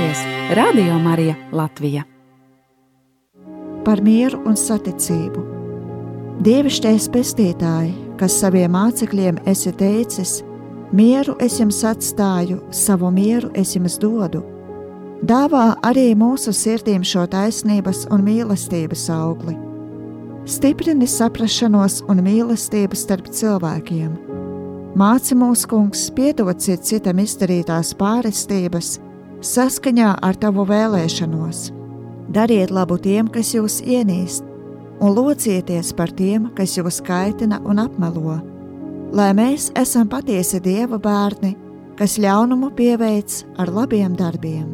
[0.00, 0.18] klausies
[0.50, 2.02] Radio Marija Latvija.
[3.84, 5.42] Par mieru un saticību.
[6.40, 10.38] Dievišķais pestītāji, kas saviem mācekļiem esi teicis,
[10.92, 14.40] mieru es jums atstāju, savu mieru es jums dodu.
[15.22, 19.56] Dāvā arī mūsu sirdīm šo taisnības un mīlestības augli.
[20.48, 24.16] Stiprini saprašanos un mīlestību starp cilvēkiem.
[24.96, 28.96] Māci mūs, kungs, piedod citam izdarītās pārestības,
[29.44, 31.70] saskaņā ar tavu vēlēšanos.
[32.30, 34.44] Dariet labu tiem, kas jūs ienīst,
[35.00, 38.38] un locieties par tiem, kas jūs kaitina un apmelo,
[39.12, 41.56] lai mēs esam patiesi Dieva bērni,
[41.98, 44.68] kas ļaunumu pieveic ar labiem darbiem.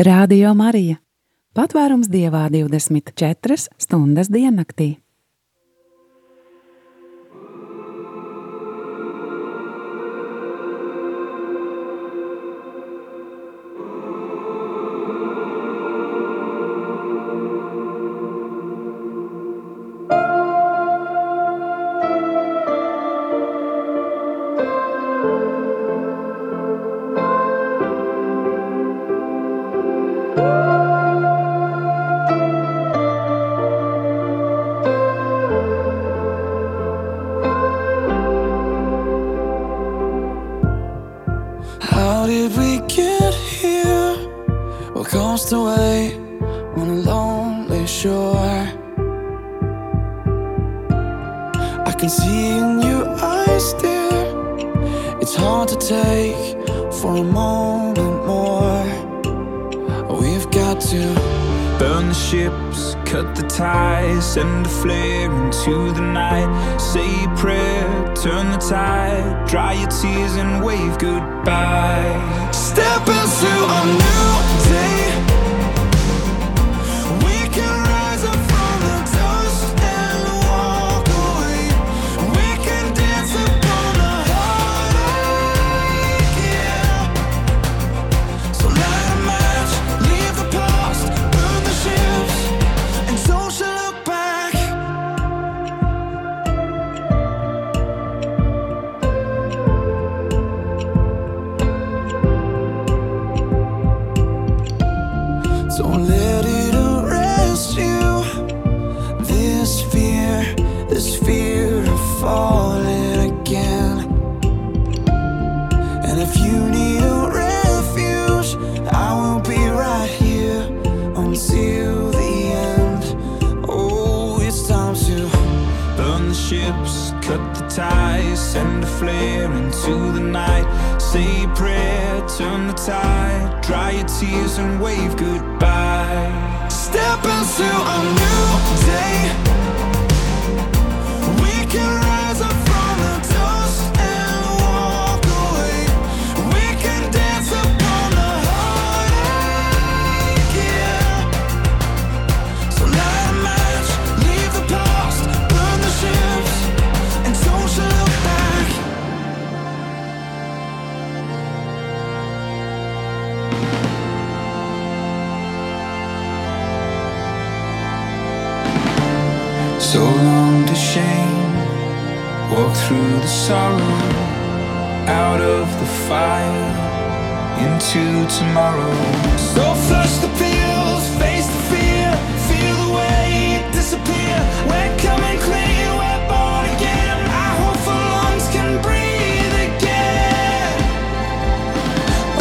[0.00, 0.96] Radio Marija
[1.52, 4.94] Patvērums Dievā 24 stundas diennaktī.